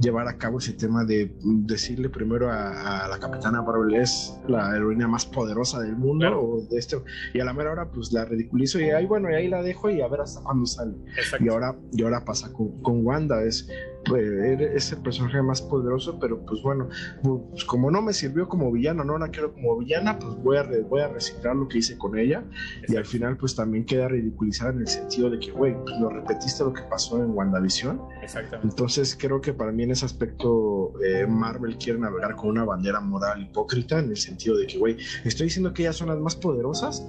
[0.02, 5.08] llevar a cabo ese tema de decirle primero a, la capitana Marvel es la heroína
[5.08, 7.04] más poderosa del mundo o de esto
[7.34, 9.90] y a la mera hora pues la ridiculizo y ahí bueno y ahí la dejo
[9.90, 10.96] y a ver hasta cuándo sale
[11.40, 13.70] y ahora y ahora pasa con, con Wanda es
[14.06, 16.90] pues, es el personaje más poderoso pero pues bueno
[17.22, 20.64] pues, como no me sirvió como villano no la quiero como villana pues voy a
[20.90, 22.44] voy a reciclar lo que hice con ella.
[22.88, 26.10] Y al final pues también queda ridiculizada en el sentido de que güey pues lo
[26.10, 28.02] repetiste lo que pasó en WandaVision.
[28.22, 28.68] Exactamente.
[28.68, 33.42] entonces creo que para mí ese aspecto eh, Marvel quiere navegar con una bandera moral
[33.42, 37.06] hipócrita en el sentido de que, güey, estoy diciendo que ellas son las más poderosas,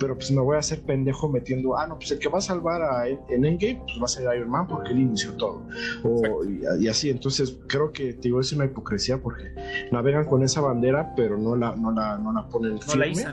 [0.00, 2.40] pero pues me voy a hacer pendejo metiendo, ah, no, pues el que va a
[2.40, 5.62] salvar a, en Endgame, pues va a ser Iron Man porque él inició todo.
[6.02, 6.42] O,
[6.80, 9.44] y, así, entonces creo que te digo, es una hipocresía porque
[9.92, 13.24] navegan con esa bandera, pero no la, no la, no la ponen no firme.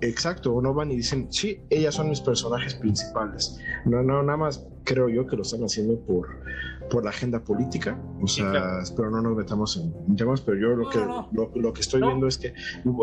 [0.00, 3.58] Exacto, o no van y dicen, sí, ellas son mis personajes principales.
[3.84, 6.28] No, no, nada más creo yo que lo están haciendo por,
[6.88, 8.00] por la agenda política.
[8.20, 10.98] O sea, espero no nos metamos en temas, pero yo lo que,
[11.60, 12.54] Lo, que estoy viendo es que,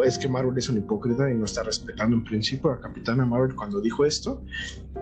[0.05, 3.55] es que Marvel es un hipócrita y no está respetando en principio a Capitana Marvel
[3.55, 4.43] cuando dijo esto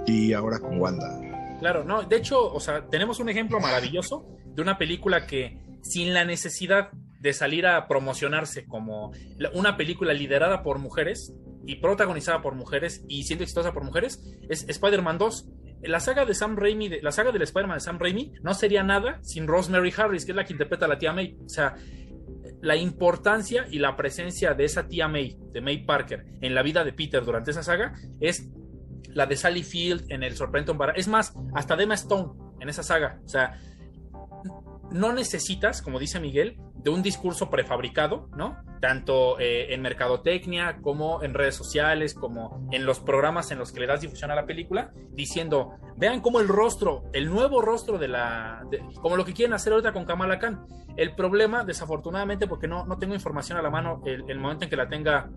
[0.05, 1.19] y ahora con Wanda.
[1.59, 6.13] Claro, no, de hecho, o sea, tenemos un ejemplo maravilloso de una película que sin
[6.13, 9.13] la necesidad de salir a promocionarse como
[9.53, 11.33] una película liderada por mujeres
[11.65, 15.49] y protagonizada por mujeres y siendo exitosa por mujeres, es Spider-Man 2
[15.83, 19.19] la saga de Sam Raimi, la saga del Spider-Man de Sam Raimi, no sería nada
[19.21, 21.37] sin Rosemary Harris, que es la que interpreta a la tía May.
[21.45, 21.75] O sea,
[22.61, 26.83] la importancia y la presencia de esa tía May, de May Parker, en la vida
[26.83, 28.49] de Peter durante esa saga, es
[29.07, 30.99] la de Sally Field en El Sorprendente Embarazo.
[30.99, 33.19] Es más, hasta Emma Stone en esa saga.
[33.25, 33.59] O sea,
[34.93, 38.57] no necesitas, como dice Miguel, de un discurso prefabricado, ¿no?
[38.79, 43.79] Tanto eh, en mercadotecnia como en redes sociales, como en los programas en los que
[43.79, 48.07] le das difusión a la película, diciendo, vean cómo el rostro, el nuevo rostro de
[48.07, 48.65] la,
[49.01, 50.65] como lo que quieren hacer ahorita con Kamala Khan.
[50.95, 54.69] El problema, desafortunadamente, porque no, no tengo información a la mano, el, el momento en
[54.69, 55.29] que la tenga,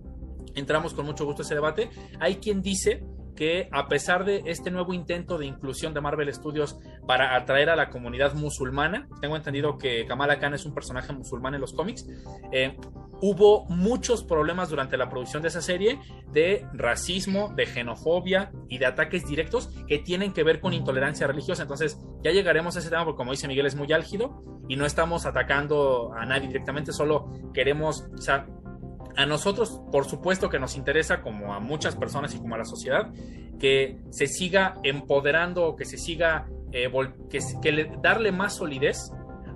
[0.54, 1.90] entramos con mucho gusto a ese debate,
[2.20, 3.04] hay quien dice
[3.36, 7.76] que a pesar de este nuevo intento de inclusión de Marvel Studios para atraer a
[7.76, 12.06] la comunidad musulmana, tengo entendido que Kamala Khan es un personaje musulmán en los cómics,
[12.50, 12.76] eh,
[13.20, 15.98] hubo muchos problemas durante la producción de esa serie
[16.32, 21.62] de racismo, de xenofobia y de ataques directos que tienen que ver con intolerancia religiosa.
[21.62, 24.84] Entonces ya llegaremos a ese tema porque como dice Miguel es muy álgido y no
[24.84, 28.46] estamos atacando a nadie directamente, solo queremos, o sea,
[29.16, 32.64] a nosotros, por supuesto que nos interesa, como a muchas personas y como a la
[32.64, 33.10] sociedad,
[33.58, 36.90] que se siga empoderando, que se siga, eh,
[37.30, 39.10] que, darle más solidez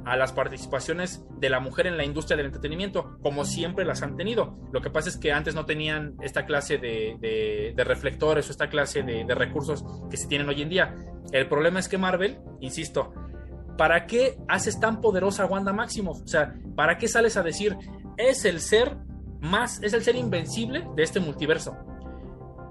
[0.06, 4.16] a las participaciones de la mujer en la industria del entretenimiento, como siempre las han
[4.16, 4.56] tenido.
[4.72, 9.02] Lo que pasa es que antes no tenían esta clase de, reflectores o esta clase
[9.02, 10.94] de, de, recursos que se tienen hoy en día.
[11.32, 13.12] El problema es que Marvel, insisto,
[13.76, 16.22] ¿para qué haces tan poderosa a Wanda Maximoff?
[16.22, 17.76] O sea, ¿para qué sales a decir
[18.16, 18.96] es el ser
[19.40, 21.76] más, es el ser invencible de este multiverso.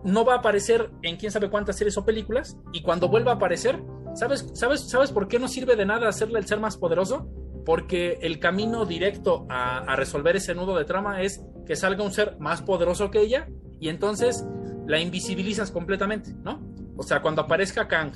[0.04, 3.36] No va a aparecer en quién sabe cuántas series o películas, y cuando vuelva a
[3.36, 3.82] aparecer,
[4.14, 7.28] ¿sabes, sabes, ¿sabes por qué no sirve de nada hacerle el ser más poderoso?
[7.66, 12.38] Porque el camino directo a, resolver ese nudo de trama es que salga un ser
[12.40, 13.50] más poderoso que ella,
[13.80, 14.46] y entonces
[14.88, 16.62] la invisibilizas completamente, ¿no?
[16.98, 18.14] O sea, cuando aparezca Kang,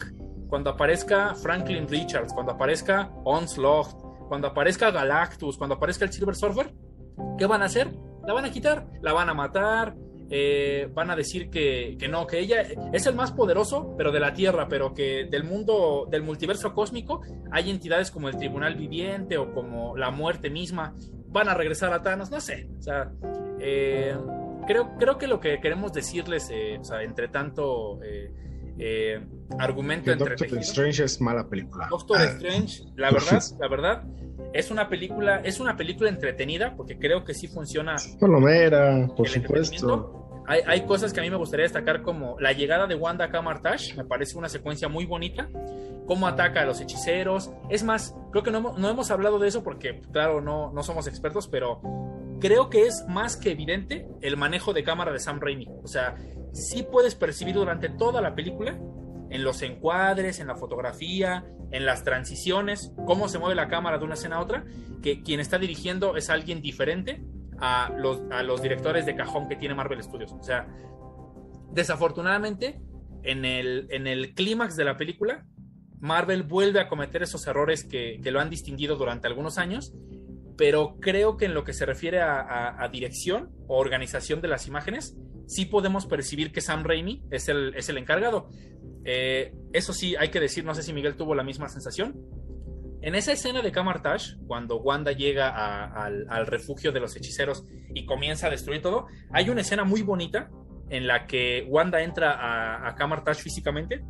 [0.50, 6.74] cuando aparezca Franklin Richards, cuando aparezca Onslaught, cuando aparezca Galactus, cuando aparezca el Silver Surfer,
[7.38, 7.94] ¿qué van a hacer?
[8.26, 9.96] La van a quitar, la van a matar,
[10.30, 12.62] eh, van a decir que, no, que ella
[12.92, 17.22] es el más poderoso, pero de la Tierra, pero que del mundo, del multiverso cósmico,
[17.52, 20.96] hay entidades como el Tribunal Viviente o como la muerte misma,
[21.28, 23.12] van a regresar a Thanos, no sé, o sea,
[23.60, 24.16] eh,
[24.66, 28.00] creo, creo que lo que queremos decirles, eh, o sea, entre tanto
[29.60, 31.88] argumento entre Doctor Strange es mala película.
[31.90, 32.24] Doctor ah.
[32.24, 34.04] Strange, la verdad, la verdad,
[34.54, 37.96] es una película, es una película entretenida, porque creo que sí funciona.
[38.20, 40.20] Palomera, por supuesto.
[40.46, 43.96] Hay, hay, cosas que a mí me gustaría destacar como la llegada de Wanda Kamartash,
[43.96, 45.50] me parece una secuencia muy bonita,
[46.06, 47.52] cómo ataca a los hechiceros.
[47.70, 51.08] Es más, creo que no, no hemos hablado de eso porque, claro, no, no somos
[51.08, 51.82] expertos, pero
[52.42, 55.70] creo que es más que evidente el manejo de cámara de Sam Raimi.
[55.82, 56.18] O sea,
[56.54, 58.80] sí puedes percibir durante toda la película,
[59.30, 64.06] en los encuadres, en la fotografía, en las transiciones, cómo se mueve la cámara de
[64.06, 64.64] una escena a otra,
[65.02, 67.24] que quien está dirigiendo es alguien diferente
[67.58, 70.32] a los, directores de cajón que tiene Marvel Studios.
[70.34, 70.68] O sea,
[71.72, 72.80] desafortunadamente,
[73.24, 75.46] en el, clímax de la película,
[76.00, 79.94] Marvel vuelve a cometer esos errores que, lo han distinguido durante algunos años
[80.58, 85.18] pero creo que en lo que se refiere a, dirección o organización de las imágenes,
[85.48, 88.50] sí podemos percibir que Sam Raimi es el, es el encargado.
[89.06, 92.16] Eh, eso sí, hay que decir, no sé si Miguel tuvo la misma sensación.
[93.02, 98.48] En esa escena de Kamartash, cuando Wanda llega al, refugio de los hechiceros y comienza
[98.48, 100.50] a destruir todo, hay una escena muy bonita
[100.90, 104.04] en la que Wanda entra a, a Kamartash físicamente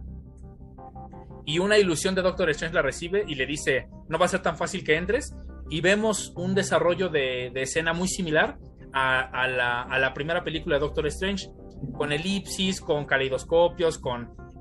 [1.46, 4.42] y una ilusión de Doctor Strange la recibe y le dice, no va a ser
[4.42, 5.36] tan fácil que entres,
[5.70, 8.58] y vemos un desarrollo de, escena muy similar
[8.94, 11.50] a, la, primera película de Doctor Strange,
[11.94, 14.00] con elipsis, con caleidoscopios,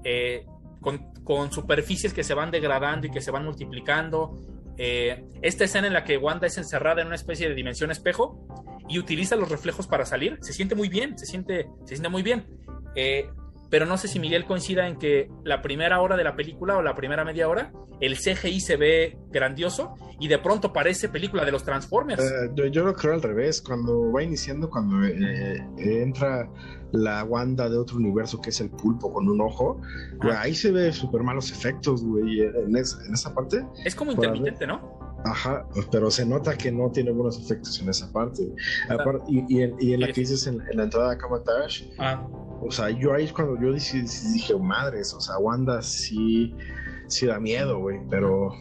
[0.05, 0.45] eh,
[0.81, 4.39] con, con, superficies que se van degradando y que se van multiplicando.
[4.79, 8.47] Eh, esta escena en la que Wanda es encerrada en una especie de dimensión espejo
[8.89, 12.23] y utiliza los reflejos para salir, se siente muy bien, se siente, se siente muy
[12.23, 12.47] bien.
[12.95, 13.29] Eh,
[13.73, 16.83] pero no sé si Miguel coincida en que la primera hora de la película o
[16.83, 21.53] la primera media hora, el CGI se ve grandioso y de pronto parece película de
[21.53, 22.23] los Transformers.
[22.23, 26.51] Eh, yo, lo creo al revés, cuando va iniciando, cuando eh, entra
[26.93, 29.81] la Wanda de otro universo que es el pulpo con un ojo,
[30.37, 33.65] ahí se ve súper malos efectos, güey, en, esa parte.
[33.87, 35.02] Es como intermitente, ¿no?
[35.25, 38.53] Ajá, pero se nota que no tiene buenos efectos en esa parte.
[39.29, 42.27] y, en, la que dices en, la entrada de Kamatash, ah.
[42.61, 44.03] o sea, yo ahí cuando yo dije,
[44.33, 46.55] dije, madres, o sea, Wanda sí,
[47.07, 48.53] sí da miedo, güey, pero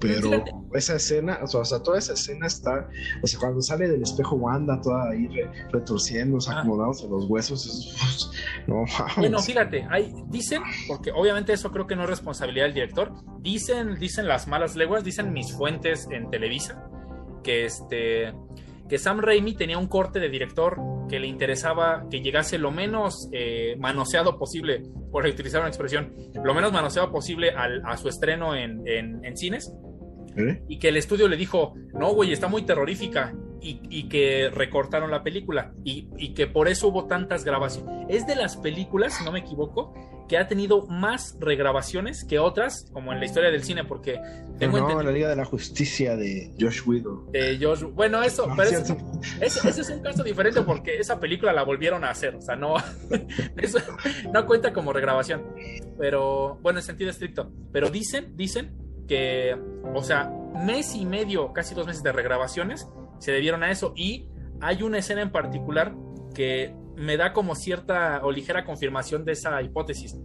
[0.00, 0.44] pero
[0.74, 2.88] esa escena, o sea, toda esa escena está,
[3.22, 5.28] o sea, cuando sale del espejo Wanda, toda ahí
[5.70, 6.60] retorciendo, ah.
[6.60, 8.32] acomodándose los huesos,
[8.66, 8.84] no,
[9.16, 13.98] Bueno, fíjate, hay, dicen, porque obviamente eso creo que no es responsabilidad del director, dicen,
[13.98, 16.82] dicen las malas leguas, dicen mis fuentes en Televisa,
[17.42, 18.32] que este
[18.88, 20.76] que Sam Raimi tenía un corte de director
[21.08, 24.82] que le interesaba que llegase lo menos eh, manoseado posible,
[25.12, 29.72] por utilizar una expresión, lo menos manoseado posible a su estreno en, en cines,
[30.48, 30.62] ¿Eh?
[30.68, 33.34] Y que el estudio le dijo, no, güey, está muy terrorífica.
[33.62, 35.74] Y, que recortaron la película.
[35.84, 38.06] Y, que por eso hubo tantas grabaciones.
[38.08, 39.92] Es de las películas, si no me equivoco,
[40.30, 44.20] que ha tenido más regrabaciones que otras, como en la historia del cine, porque
[44.60, 47.32] tengo no, la Liga de la Justicia de Josh Widow.
[47.32, 48.70] De Josh, bueno, eso, pero
[49.40, 52.76] ese, es un caso diferente porque esa película la volvieron a hacer, o sea, no,
[53.56, 53.80] eso
[54.32, 55.42] no cuenta como regrabación,
[55.98, 57.50] pero bueno, en sentido estricto.
[57.72, 58.70] Pero dicen, dicen
[59.10, 59.56] que,
[59.92, 62.88] o sea, mes y medio, casi dos meses de regrabaciones
[63.18, 63.92] se debieron a eso.
[63.96, 64.28] Y
[64.60, 65.96] hay una escena en particular
[66.32, 70.16] que me da como cierta o ligera confirmación de esa hipótesis.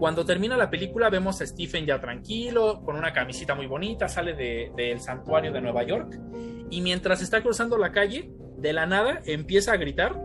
[0.00, 4.34] Cuando termina la película vemos a Stephen ya tranquilo, con una camisita muy bonita, sale
[4.34, 6.18] del santuario de Nueva York
[6.70, 10.20] y mientras está cruzando la calle, de la nada empieza a gritar.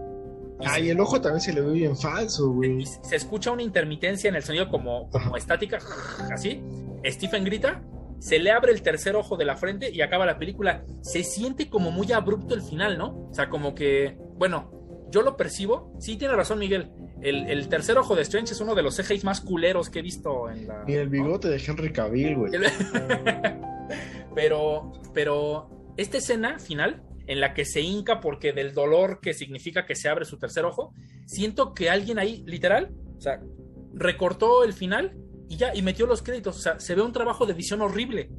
[0.66, 2.86] Ay, el ojo también se le ve bien falso, güey.
[2.86, 5.80] se escucha una intermitencia en el sonido como, como estática,
[6.32, 6.61] así,
[7.05, 7.82] Stephen grita,
[8.20, 10.86] se le abre el tercer ojo de la frente y acaba la película.
[11.01, 13.28] Se siente como muy abrupto el final, ¿no?
[13.30, 14.72] O sea, como que, bueno,
[15.11, 15.93] yo lo percibo.
[15.99, 16.89] Sí, tiene razón Miguel.
[17.22, 20.49] El, tercer ojo de Strange es uno de los CGI más culeros que he visto
[20.49, 20.84] en la...
[20.88, 22.51] Y el bigote de Henry Cavill, güey.
[24.36, 29.86] pero, pero esta escena final en la que se hinca porque del dolor que significa
[29.86, 30.93] que se abre su tercer ojo,
[31.26, 33.41] siento que alguien ahí, literal, o sea,
[33.93, 35.15] recortó el final
[35.47, 36.57] y ya, y metió los créditos.
[36.57, 38.30] O sea, se ve un trabajo de edición horrible.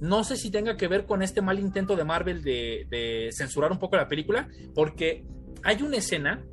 [0.00, 3.78] No sé si tenga que ver con este mal intento de Marvel de, censurar un
[3.78, 5.24] poco la película, porque
[5.62, 6.44] hay una escena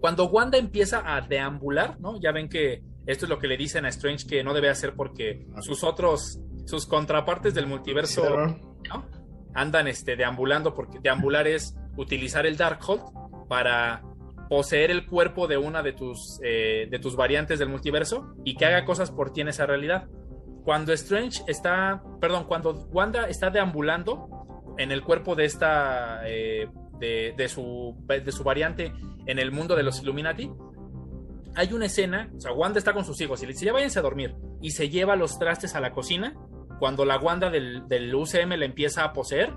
[0.00, 2.20] cuando Wanda empieza a deambular, ¿no?
[2.20, 4.94] Ya ven que esto es lo que le dicen a Strange que no debe hacer
[4.94, 8.22] porque sus otros, sus contrapartes del multiverso,
[9.58, 13.02] Andan este, deambulando, porque deambular es utilizar el Darkhold
[13.48, 14.02] para
[14.48, 18.66] poseer el cuerpo de una de tus, eh, de tus variantes del multiverso y que
[18.66, 20.08] haga cosas por ti en esa realidad.
[20.64, 26.68] Cuando Strange está, perdón, cuando Wanda está deambulando en el cuerpo de esta, eh,
[27.00, 28.92] de, su, de su variante
[29.26, 30.50] en el mundo de los Illuminati,
[31.56, 33.98] hay una escena, o sea, Wanda está con sus hijos y le dice, ya váyanse
[33.98, 36.36] a dormir, y se lleva los trastes a la cocina,
[36.78, 39.52] cuando la Wanda del, del UCM le empieza a poseer,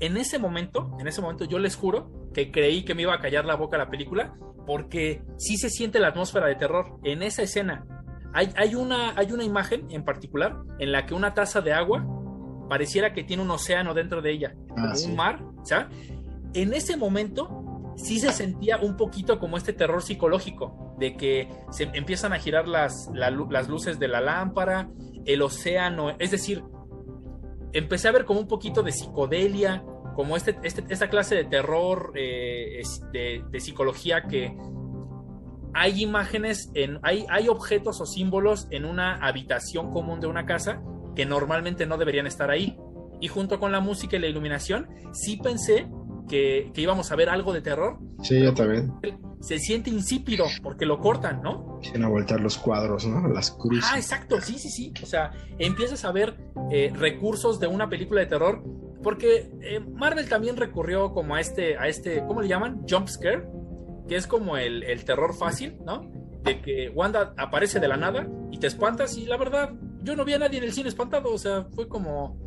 [0.00, 3.20] en ese momento, en ese momento yo les juro que creí que me iba a
[3.20, 4.34] callar la boca la película,
[4.66, 7.84] porque sí se siente la atmósfera de terror en esa escena.
[8.32, 12.04] Hay, hay, una, hay una imagen en particular en la que una taza de agua
[12.68, 15.10] pareciera que tiene un océano dentro de ella, como Ah, sí.
[15.10, 15.86] un mar, ¿sabes?
[16.54, 21.84] En ese momento sí se sentía un poquito como este terror psicológico, de que se
[21.92, 24.88] empiezan a girar las, la lu- las luces de la lámpara,
[25.26, 26.62] el océano, es decir,
[27.72, 32.12] empecé a ver como un poquito de psicodelia, como este, este- esta clase de terror,
[32.14, 32.80] eh,
[33.12, 34.56] de, de psicología que
[35.74, 40.80] hay imágenes, en, hay, hay objetos o símbolos en una habitación común de una casa
[41.16, 42.78] que normalmente no deberían estar ahí.
[43.20, 45.88] Y junto con la música y la iluminación, sí pensé
[46.28, 47.98] que, que íbamos a ver algo de terror.
[48.22, 48.92] Sí, yo también.
[49.40, 51.78] Se siente insípido porque lo cortan, ¿no?
[51.82, 53.28] Quieren voltear los cuadros, ¿no?
[53.28, 53.90] Las cruces.
[53.92, 54.92] Ah, exacto, sí, sí, sí.
[55.02, 56.36] O sea, empiezas a ver
[56.70, 58.62] eh, recursos de una película de terror.
[59.02, 62.86] Porque eh, Marvel también recurrió como a este, a este, ¿cómo le llaman?
[62.88, 63.46] Jump scare,
[64.08, 66.10] que es como el, el terror fácil, ¿no?
[66.42, 69.72] De que Wanda aparece de la nada y te espantas y la verdad,
[70.02, 72.38] yo no vi a nadie en el cine espantado, o sea, fue como,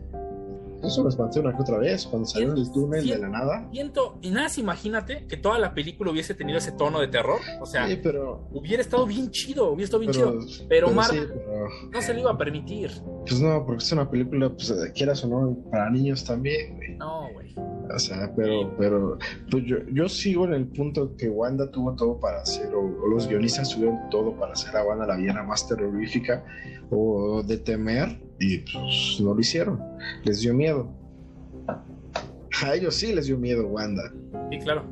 [0.84, 3.12] Eso me espanté una que otra vez, cuando salió del túnel Sí.
[3.12, 3.68] de la nada.
[3.72, 7.66] siento, y nada, imagínate que toda la película hubiese tenido ese tono de terror, o
[7.66, 8.48] sea, Sí, pero.
[8.52, 12.14] hubiera estado bien chido, hubiera estado bien Pero, chido, pero sí, Marvel pero, no se
[12.14, 12.92] lo iba a permitir,
[13.28, 16.96] pues no, porque es una película, pues quieras o no, para niños también, güey.
[16.98, 17.48] no, güey.
[17.94, 19.18] O sea, pero, pero,
[19.50, 23.08] pues yo, yo sigo en el punto que Wanda tuvo todo para hacer, o, o
[23.08, 26.44] los guionistas tuvieron todo para hacer a Wanda la villana más terrorífica
[26.92, 29.82] o de temer, y pues no lo hicieron.
[30.24, 30.90] Les dio miedo.
[32.64, 34.12] A ellos sí les dio miedo Wanda.
[34.52, 34.86] Sí, claro.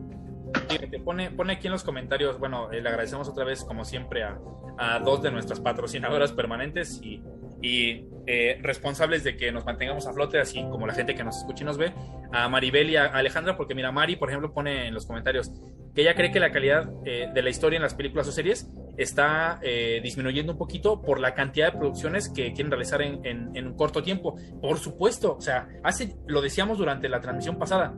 [0.70, 4.24] Fíjate, pone, pone aquí en los comentarios, bueno, eh, le agradecemos otra vez, como siempre,
[4.24, 4.39] a,
[4.78, 7.22] a dos de nuestras patrocinadoras permanentes y,
[7.66, 11.38] y, eh, responsables de que nos mantengamos a flote, así como la gente que nos
[11.38, 11.93] escucha y nos ve,
[12.32, 15.51] a Maribel y a Alejandra, porque mira, Mari, por ejemplo, pone en los comentarios
[15.93, 18.70] que ella cree que la calidad eh, de la historia en las películas o series
[18.97, 23.55] está eh, disminuyendo un poquito por la cantidad de producciones que quieren realizar en, en-
[23.55, 24.36] en un corto tiempo.
[24.61, 27.93] Por supuesto, o sea, hace, lo decíamos durante la transmisión pasada,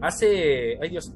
[0.00, 1.12] hace, ay Dios,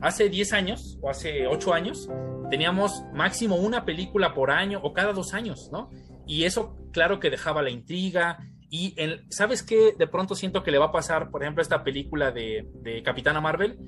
[0.00, 2.08] hace 10 años o hace 8 años
[2.50, 5.90] teníamos máximo una película por año o cada dos años, ¿no?
[6.26, 8.38] Y eso, claro que dejaba la intriga.
[8.70, 9.94] Y en- ¿sabes qué?
[9.96, 13.40] De pronto siento que le va a pasar, por ejemplo, esta película de, de Capitana
[13.40, 13.78] Marvel,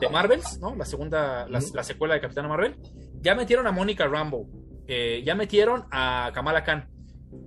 [0.00, 0.74] de Marvels, ¿no?
[0.74, 2.76] La segunda, la, la secuela de Capitana Marvel.
[3.20, 4.48] Ya metieron a Mónica Rambo,
[4.88, 6.88] eh, ya metieron a Kamala Khan.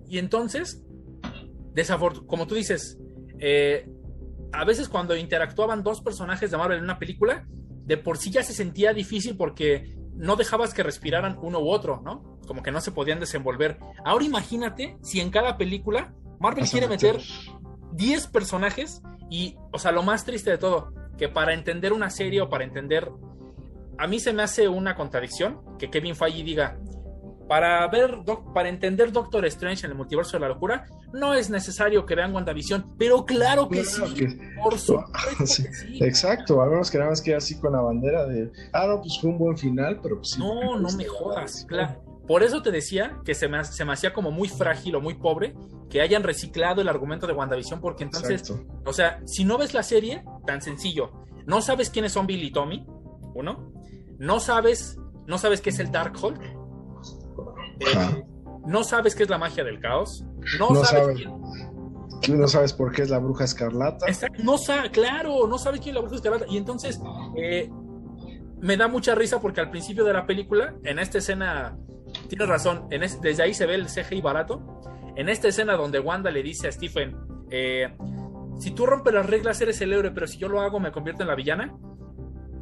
[0.08, 0.84] Y entonces,
[1.74, 2.98] desafortunadamente, como tú dices,
[3.40, 3.88] eh,
[4.54, 8.42] a veces cuando interactuaban dos personajes de Marvel en una película, de por sí ya
[8.42, 12.38] se sentía difícil porque no dejabas que respiraran uno u otro, ¿no?
[12.48, 13.78] Como que no se podían desenvolver.
[14.04, 17.28] Ahora imagínate si en cada película Marvel quiere meter- meter
[17.94, 22.42] 10 personajes y, o sea, lo más triste de todo, que para entender una serie
[22.42, 23.12] o para entender...
[23.98, 26.78] A mí se me hace una contradicción que Kevin Feige diga,
[27.48, 31.50] para ver, Doc- para entender Doctor Strange en el multiverso de la locura, no es
[31.50, 35.14] necesario que vean WandaVision, pero claro que Claro sí, que- por supuesto
[35.46, 36.00] Sí, que sí.
[36.04, 39.20] Exacto, al menos que nada más queda así con la bandera de, ah, no, pues
[39.20, 40.40] fue un buen final, pero pues sí.
[40.40, 42.02] No, no me jodas, claro.
[42.28, 45.14] Por eso te decía que se me, se me hacía como muy frágil o muy
[45.14, 45.56] pobre
[45.92, 48.66] que hayan reciclado el argumento de WandaVision, porque entonces, Exacto.
[48.84, 51.12] o sea, si no ves la serie, tan sencillo,
[51.46, 52.84] no sabes quiénes son Billy y Tommy,
[53.36, 53.72] uno,
[54.18, 56.40] no sabes, no sabes qué es el Darkhold,
[57.80, 58.24] eh,
[58.66, 60.24] no sabes qué es la magia del caos,
[60.60, 61.18] no, No sabes sabes.
[62.22, 64.08] quién, no sabes por qué es la bruja escarlata.
[64.08, 66.46] Exacto, no sabe, claro, no sabe quién es la bruja escarlata.
[66.50, 67.00] Y entonces,
[67.38, 67.70] eh,
[68.62, 71.78] me da mucha risa porque al principio de la película, en esta escena,
[72.30, 74.82] tienes razón, en es- desde ahí se ve el CGI barato.
[75.16, 77.16] En esta escena donde Wanda le dice a Stephen,
[77.52, 77.96] eh,
[78.58, 81.22] si tú rompes las reglas eres el héroe, pero si yo lo hago me convierto
[81.24, 81.76] en la villana.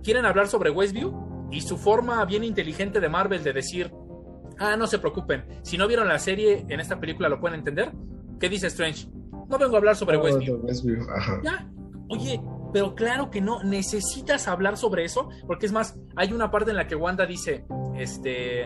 [0.04, 3.92] Quieren hablar sobre Westview y su forma bien inteligente de Marvel de decir,
[4.64, 7.92] ah, no se preocupen, si no vieron la serie en esta película lo pueden entender.
[8.40, 9.08] ¿Qué dice Strange?
[9.50, 10.58] No vengo a hablar sobre Oh, Westview.
[10.58, 11.42] de Westview, ajá.
[11.44, 11.70] Ya.
[12.10, 12.42] Oye,
[12.74, 16.78] pero claro que no, necesitas hablar sobre eso, porque es más, hay una parte en
[16.78, 18.64] la que Wanda dice, este,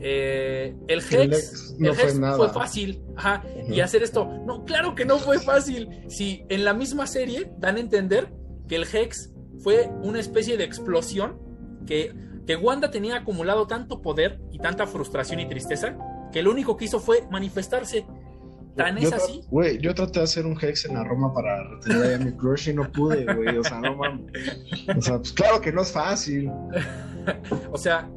[0.00, 2.36] eh, el El Hex, no el fue Hex nada.
[2.36, 6.04] fue fácil, ajá, y hacer esto, no, claro que no fue fácil.
[6.08, 8.32] Si en la misma serie dan a entender
[8.68, 11.38] que el Hex fue una especie de explosión,
[11.86, 12.14] que,
[12.48, 15.94] que Wanda tenía acumulado tanto poder y tanta frustración y tristeza,
[16.32, 18.06] que lo único que hizo fue manifestarse.
[18.74, 19.42] Tan Yo es así.
[19.50, 22.70] Güey, yo traté de hacer un hex en la Roma para retener a mi crush
[22.70, 23.58] y no pude, güey.
[23.58, 24.32] O sea, no mames.
[24.96, 26.50] O sea, pues claro que no es fácil.
[27.70, 28.08] O sea,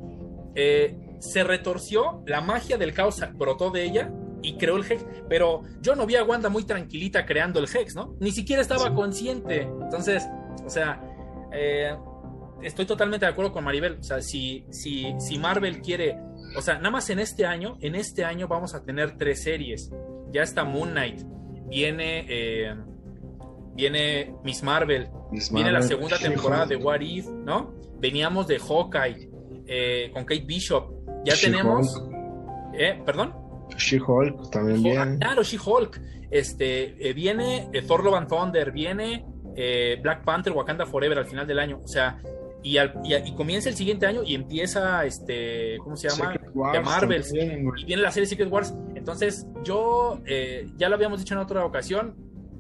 [0.56, 5.64] eh, se retorció, la magia del caos brotó de ella y creó el Hex, pero
[5.82, 8.16] yo no vi a Wanda muy tranquilita creando el Hex, ¿no?
[8.22, 9.64] Ni siquiera estaba consciente.
[9.64, 10.26] Entonces,
[10.66, 11.02] o sea,
[11.52, 11.98] eh,
[12.64, 13.98] estoy totalmente de acuerdo con Maribel.
[14.00, 16.18] O sea, si, si, si Marvel quiere,
[16.56, 19.92] o sea, nada más en este año, en este año vamos a tener tres series.
[20.32, 21.22] Ya está Moon Knight,
[21.68, 22.76] viene, eh,
[23.74, 25.10] viene Miss Marvel,
[25.52, 27.74] viene la segunda temporada de What If, ¿no?
[28.00, 29.30] Veníamos de Hawkeye
[29.68, 30.92] eh, con Kate Bishop.
[31.24, 32.04] Ya tenemos.
[32.74, 33.34] Eh, ¿Perdón?
[33.78, 35.18] She-Hulk también viene.
[35.20, 36.02] Claro, She-Hulk.
[36.30, 39.26] Este, eh, viene Thor Love and Thunder, viene
[40.02, 41.80] Black Panther, Wakanda Forever al final del año.
[41.84, 42.22] O sea,
[42.64, 46.34] y, y, comienza el siguiente año y empieza este, ¿cómo se llama?
[46.74, 47.24] de Marvel.
[47.78, 48.74] y viene la serie Secret Wars.
[48.96, 50.20] Entonces, yo
[50.78, 52.16] ya lo habíamos dicho en otra ocasión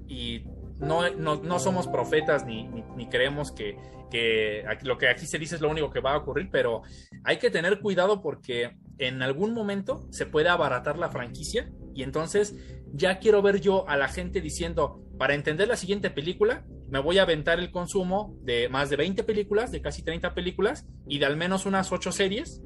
[0.08, 0.44] y
[0.82, 3.78] no, no, somos profetas ni, ni, creemos que,
[4.10, 6.82] que, lo que aquí se dice es lo único que va a ocurrir, pero
[7.24, 12.56] hay que tener cuidado porque en algún momento se puede abaratar la franquicia y entonces
[12.94, 17.20] ya quiero ver yo a la gente diciendo, para entender la siguiente película, me voy
[17.20, 21.26] a aventar el consumo de más de 20 películas, de casi 30 películas y de
[21.26, 22.62] al menos unas 8 series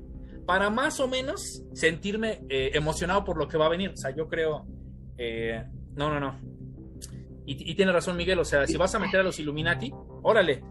[0.48, 3.92] para más o menos sentirme eh, emocionado por lo que va a venir.
[3.92, 4.66] O sea, yo creo...
[5.18, 5.64] Eh,
[5.96, 6.40] no, no, no.
[7.46, 10.64] Y, tiene razón Miguel, o sea, si vas a meter a los Illuminati, órale,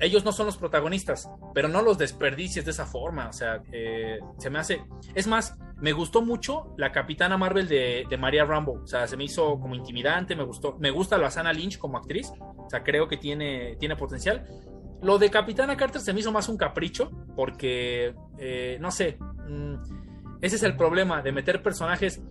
[0.00, 4.18] ellos no son los protagonistas, pero no los desperdicies de esa forma, o sea, eh,
[4.38, 4.84] se me hace...
[5.14, 9.24] Es más, me gustó mucho la Capitana Marvel de, María Rambo, o sea, se me
[9.24, 13.08] hizo como intimidante, me gustó, me gusta la Sana Lynch como actriz, o sea, creo
[13.08, 14.46] que tiene, tiene potencial.
[15.02, 19.18] Lo de Capitana Carter se me hizo más un capricho, porque, eh, no sé,
[19.48, 19.74] mm,
[20.40, 22.22] ese es el problema de meter personajes.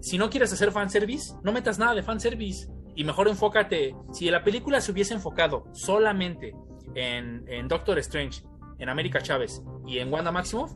[0.00, 4.42] Si no quieres hacer fanservice, no metas nada de fanservice y mejor enfócate, si la
[4.42, 6.54] película se hubiese enfocado solamente
[6.96, 8.42] en, Doctor Strange,
[8.78, 10.72] en América Chávez y en Wanda Maximoff,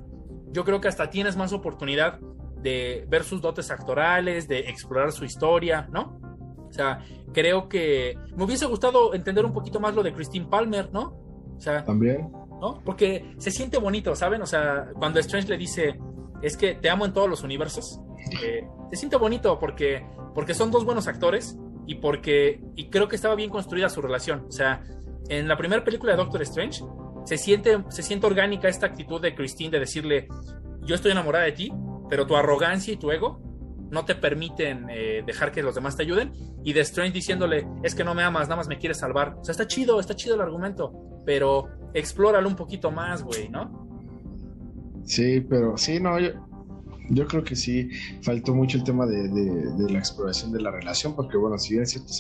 [0.53, 2.21] yo creo que hasta tienes más oportunidad
[2.61, 6.21] de ver sus dotes actorales, de explorar su historia, ¿no?
[6.69, 7.03] O sea,
[7.33, 11.17] creo que me hubiese gustado entender un poquito más lo de Christine Palmer, ¿no?
[11.57, 12.31] O sea, también.
[12.61, 12.81] ¿no?
[12.85, 14.43] Porque se siente bonito, ¿saben?
[14.43, 15.99] O sea, cuando Strange le dice,
[16.43, 18.01] es que te amo en todos los universos,
[18.43, 23.17] eh, se siente bonito porque, porque son dos buenos actores y porque y creo que
[23.17, 24.45] estaba bien construida su relación.
[24.49, 24.83] O sea,
[25.29, 26.83] en la primera película de Doctor Strange
[27.25, 30.29] se siente, se siente orgánica esta actitud de Christine de decirle,
[30.83, 31.73] yo estoy enamorada de ti,
[32.09, 33.41] pero tu arrogancia y tu ego
[33.91, 36.33] no te permiten eh, dejar que los demás te ayuden.
[36.65, 39.37] Y de Strange diciéndole, es que no me amas, nada más me quieres salvar.
[39.41, 40.93] O sea, está chido, está chido el argumento,
[41.25, 43.89] pero explóralo un poquito más, güey, ¿no?
[45.05, 46.31] Sí, pero sí, no, yo,
[47.11, 47.91] yo creo que sí
[48.23, 51.83] faltó mucho el tema de, de, la exploración de la relación, porque bueno, si bien
[51.83, 52.13] es cierto,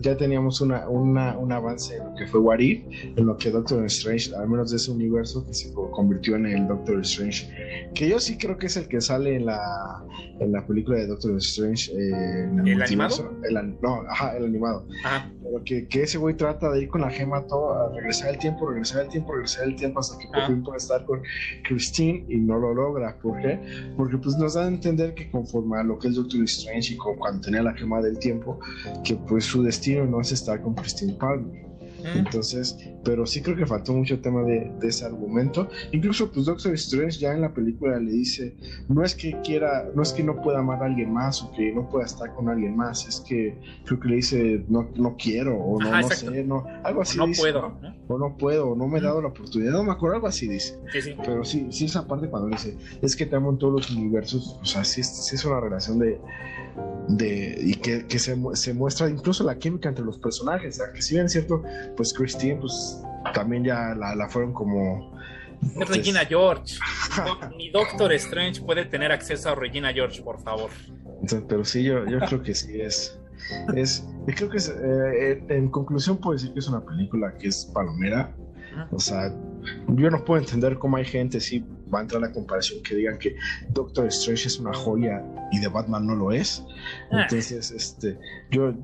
[0.00, 2.82] ya, teníamos una, una, un avance en lo que fue Warif,
[3.16, 6.66] en lo que Doctor Strange, al menos de ese universo que se convirtió en el
[6.66, 7.48] Doctor Strange,
[7.94, 10.02] que yo sí creo que es el que sale en la,
[10.40, 11.92] en la película de Doctor Strange.
[11.92, 13.32] Eh, en el, animado?
[13.82, 14.86] no, ajá, el animado.
[15.42, 18.38] Pero que, que, ese güey trata de ir con la gema todo, a regresar el
[18.38, 21.22] tiempo, regresar el tiempo, regresar el tiempo, hasta que por fin puede estar con
[21.64, 23.16] Christine y no lo logra.
[23.18, 23.60] ¿Por qué?
[23.96, 26.96] Porque pues nos da a entender que conforme a lo que es Doctor Strange y
[26.96, 28.58] cuando tenía la gema del tiempo,
[29.04, 31.71] que pues su destino no es estar con Christine Palmer.
[32.04, 35.68] Entonces, pero sí creo que faltó mucho tema de, ese argumento.
[35.92, 38.56] Incluso, pues Doctor Strange ya en la película le dice,
[38.88, 41.72] no es que quiera, no es que no pueda amar a alguien más o que
[41.72, 45.56] no pueda estar con alguien más, es que creo que le dice, no, no quiero
[45.56, 47.18] o no, no sé, no, algo así.
[47.18, 47.72] No puedo.
[48.08, 50.48] O no puedo, o no me he dado la oportunidad, no me acuerdo, algo así
[50.48, 50.78] dice.
[51.24, 54.58] Pero sí, sí esa parte cuando dice, es que te amo en todos los universos,
[54.60, 56.20] o sea, sí, sí es una relación de
[57.08, 60.80] de, y que, que se, se, muestra incluso la química entre los personajes.
[60.94, 61.62] que si bien es cierto,
[61.96, 63.00] pues Christine, pues
[63.34, 65.12] también ya la, la fueron como.
[65.88, 66.76] Regina George.
[67.56, 70.70] Mi Doctor Strange puede tener acceso a Regina George, por favor.
[71.48, 73.18] pero sí, yo, yo creo que sí es.
[73.74, 77.66] es creo que es, eh, en conclusión puedo decir que es una película que es
[77.66, 78.34] palomera.
[78.90, 79.32] O sea,
[79.88, 83.18] yo no puedo entender cómo hay gente, sí, va a entrar la comparación que digan
[83.18, 83.36] que
[83.70, 86.64] Doctor Strange es una joya y de Batman no lo es.
[87.10, 87.22] Ah.
[87.22, 88.18] Entonces, este,
[88.50, 88.74] yo,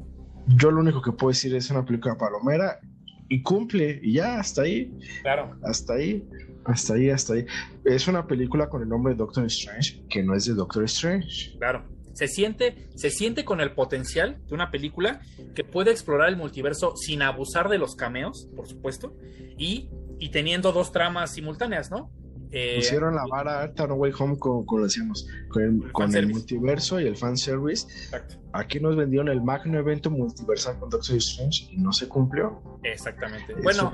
[0.47, 2.81] yo lo único que puedo decir es una película palomera
[3.29, 4.91] y cumple, y ya, hasta ahí.
[5.23, 5.57] Claro.
[5.63, 6.27] Hasta ahí.
[6.65, 7.47] Hasta ahí, hasta ahí.
[7.85, 11.57] Es una película con el nombre de Doctor Strange, que no es de Doctor Strange.
[11.59, 11.85] Claro.
[12.13, 15.21] Se siente, se siente con el potencial de una película
[15.55, 19.17] que puede explorar el multiverso sin abusar de los cameos, por supuesto,
[19.57, 22.11] y, y teniendo dos tramas simultáneas, ¿no?
[22.51, 27.01] Eh, Pusieron la vara alta No Way Home, como, decíamos, con, el, con el, multiverso
[27.01, 27.87] y el fanservice.
[27.87, 28.37] Exacto.
[28.53, 32.63] Aquí nos vendieron el magno evento multiversal con Doctor Strange y no se cumplió.
[32.83, 33.55] Exactamente.
[33.63, 33.93] bueno,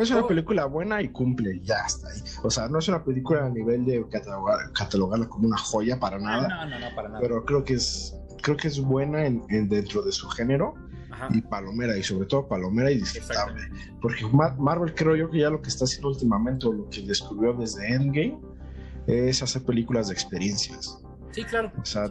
[0.00, 2.20] es una película buena y cumple, ya está ahí.
[2.42, 4.04] O sea, no es una película a nivel de
[4.74, 6.48] catalogarla como una joya para nada.
[6.48, 7.20] No, no, no, para nada.
[7.20, 10.74] Pero creo que es, creo que es buena en, dentro de su género
[11.30, 13.62] y palomera, y sobre todo palomera y disfrutable.
[14.00, 14.26] Porque
[14.58, 17.94] Marvel creo yo que ya lo que está haciendo últimamente, o lo que descubrió desde
[17.94, 18.38] Endgame,
[19.06, 21.02] es hacer películas de experiencias.
[21.32, 21.72] Sí, claro.
[21.80, 22.08] O sea,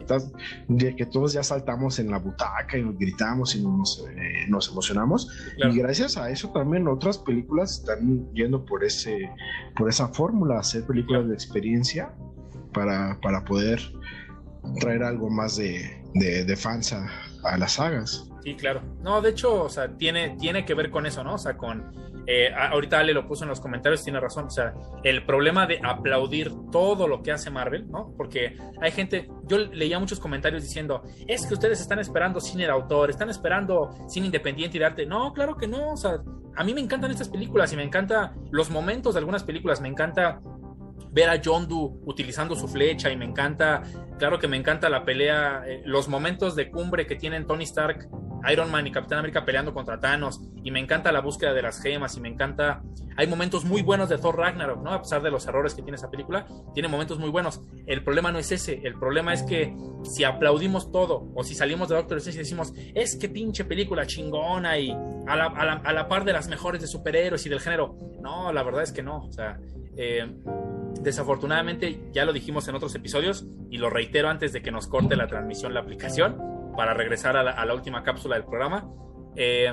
[0.68, 4.68] de que todos ya saltamos en la butaca y nos gritamos y nos, eh, nos
[4.68, 5.28] emocionamos.
[5.56, 9.30] Y gracias a eso también otras películas están yendo por ese
[9.76, 12.12] por esa fórmula, hacer películas de experiencia
[12.74, 13.80] para, para poder
[14.80, 18.31] traer algo más de, de, fans a las sagas.
[18.42, 18.82] Sí, claro.
[19.00, 21.34] No, de hecho, o sea, tiene, tiene que ver con eso, ¿no?
[21.34, 21.92] O sea, con.
[22.26, 24.46] Eh, ahorita Ale lo puso en los comentarios, tiene razón.
[24.46, 24.74] O sea,
[25.04, 28.12] el problema de aplaudir todo lo que hace Marvel, ¿no?
[28.16, 29.28] Porque hay gente.
[29.44, 33.90] Yo leía muchos comentarios diciendo, es que ustedes están esperando cine de autor, están esperando
[34.08, 35.06] cine independiente y de arte.
[35.06, 35.92] No, claro que no.
[35.92, 36.20] O sea,
[36.56, 39.80] a mí me encantan estas películas y me encanta los momentos de algunas películas.
[39.80, 40.40] Me encanta
[41.12, 43.82] ver a John Doe utilizando su flecha y me encanta,
[44.18, 48.08] claro que me encanta la pelea, eh, los momentos de cumbre que tienen Tony Stark
[48.50, 51.80] Iron Man y Capitán América peleando contra Thanos y me encanta la búsqueda de las
[51.80, 52.82] gemas y me encanta
[53.16, 54.92] hay momentos muy buenos de Thor Ragnarok, ¿no?
[54.92, 57.60] A pesar de los errores que tiene esa película, tiene momentos muy buenos.
[57.86, 61.88] El problema no es ese, el problema es que si aplaudimos todo o si salimos
[61.88, 64.90] de Doctor Strange y decimos, es que pinche película chingona y
[65.26, 68.62] a la, a la, par de las mejores de superhéroes y del género, no, la
[68.62, 69.58] verdad es que no, o sea,
[69.96, 70.26] eh,
[71.00, 75.16] desafortunadamente ya lo dijimos en otros episodios y lo reitero antes de que nos corte
[75.16, 76.36] la transmisión la aplicación
[76.76, 78.88] para regresar a la, última cápsula del programa.
[79.36, 79.72] Eh,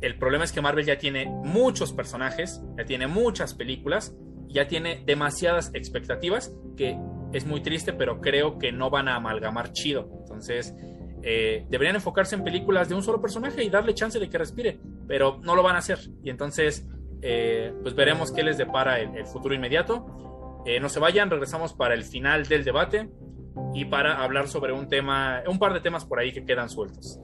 [0.00, 4.14] el problema es que Marvel ya tiene muchos personajes, ya tiene muchas películas,
[4.48, 6.98] ya tiene demasiadas expectativas, que
[7.32, 10.08] es muy triste, pero creo que no van a amalgamar chido.
[10.20, 10.74] Entonces,
[11.22, 14.78] eh, deberían enfocarse en películas de un solo personaje y darle chance de que respire,
[15.08, 15.98] pero no lo van a hacer.
[16.22, 16.86] Y entonces,
[17.26, 20.62] eh, pues veremos qué les depara el, futuro inmediato.
[20.66, 23.08] Eh, no se vayan, regresamos para el final del debate
[23.72, 27.18] y para hablar sobre un tema, un par de temas por ahí que quedan sueltos.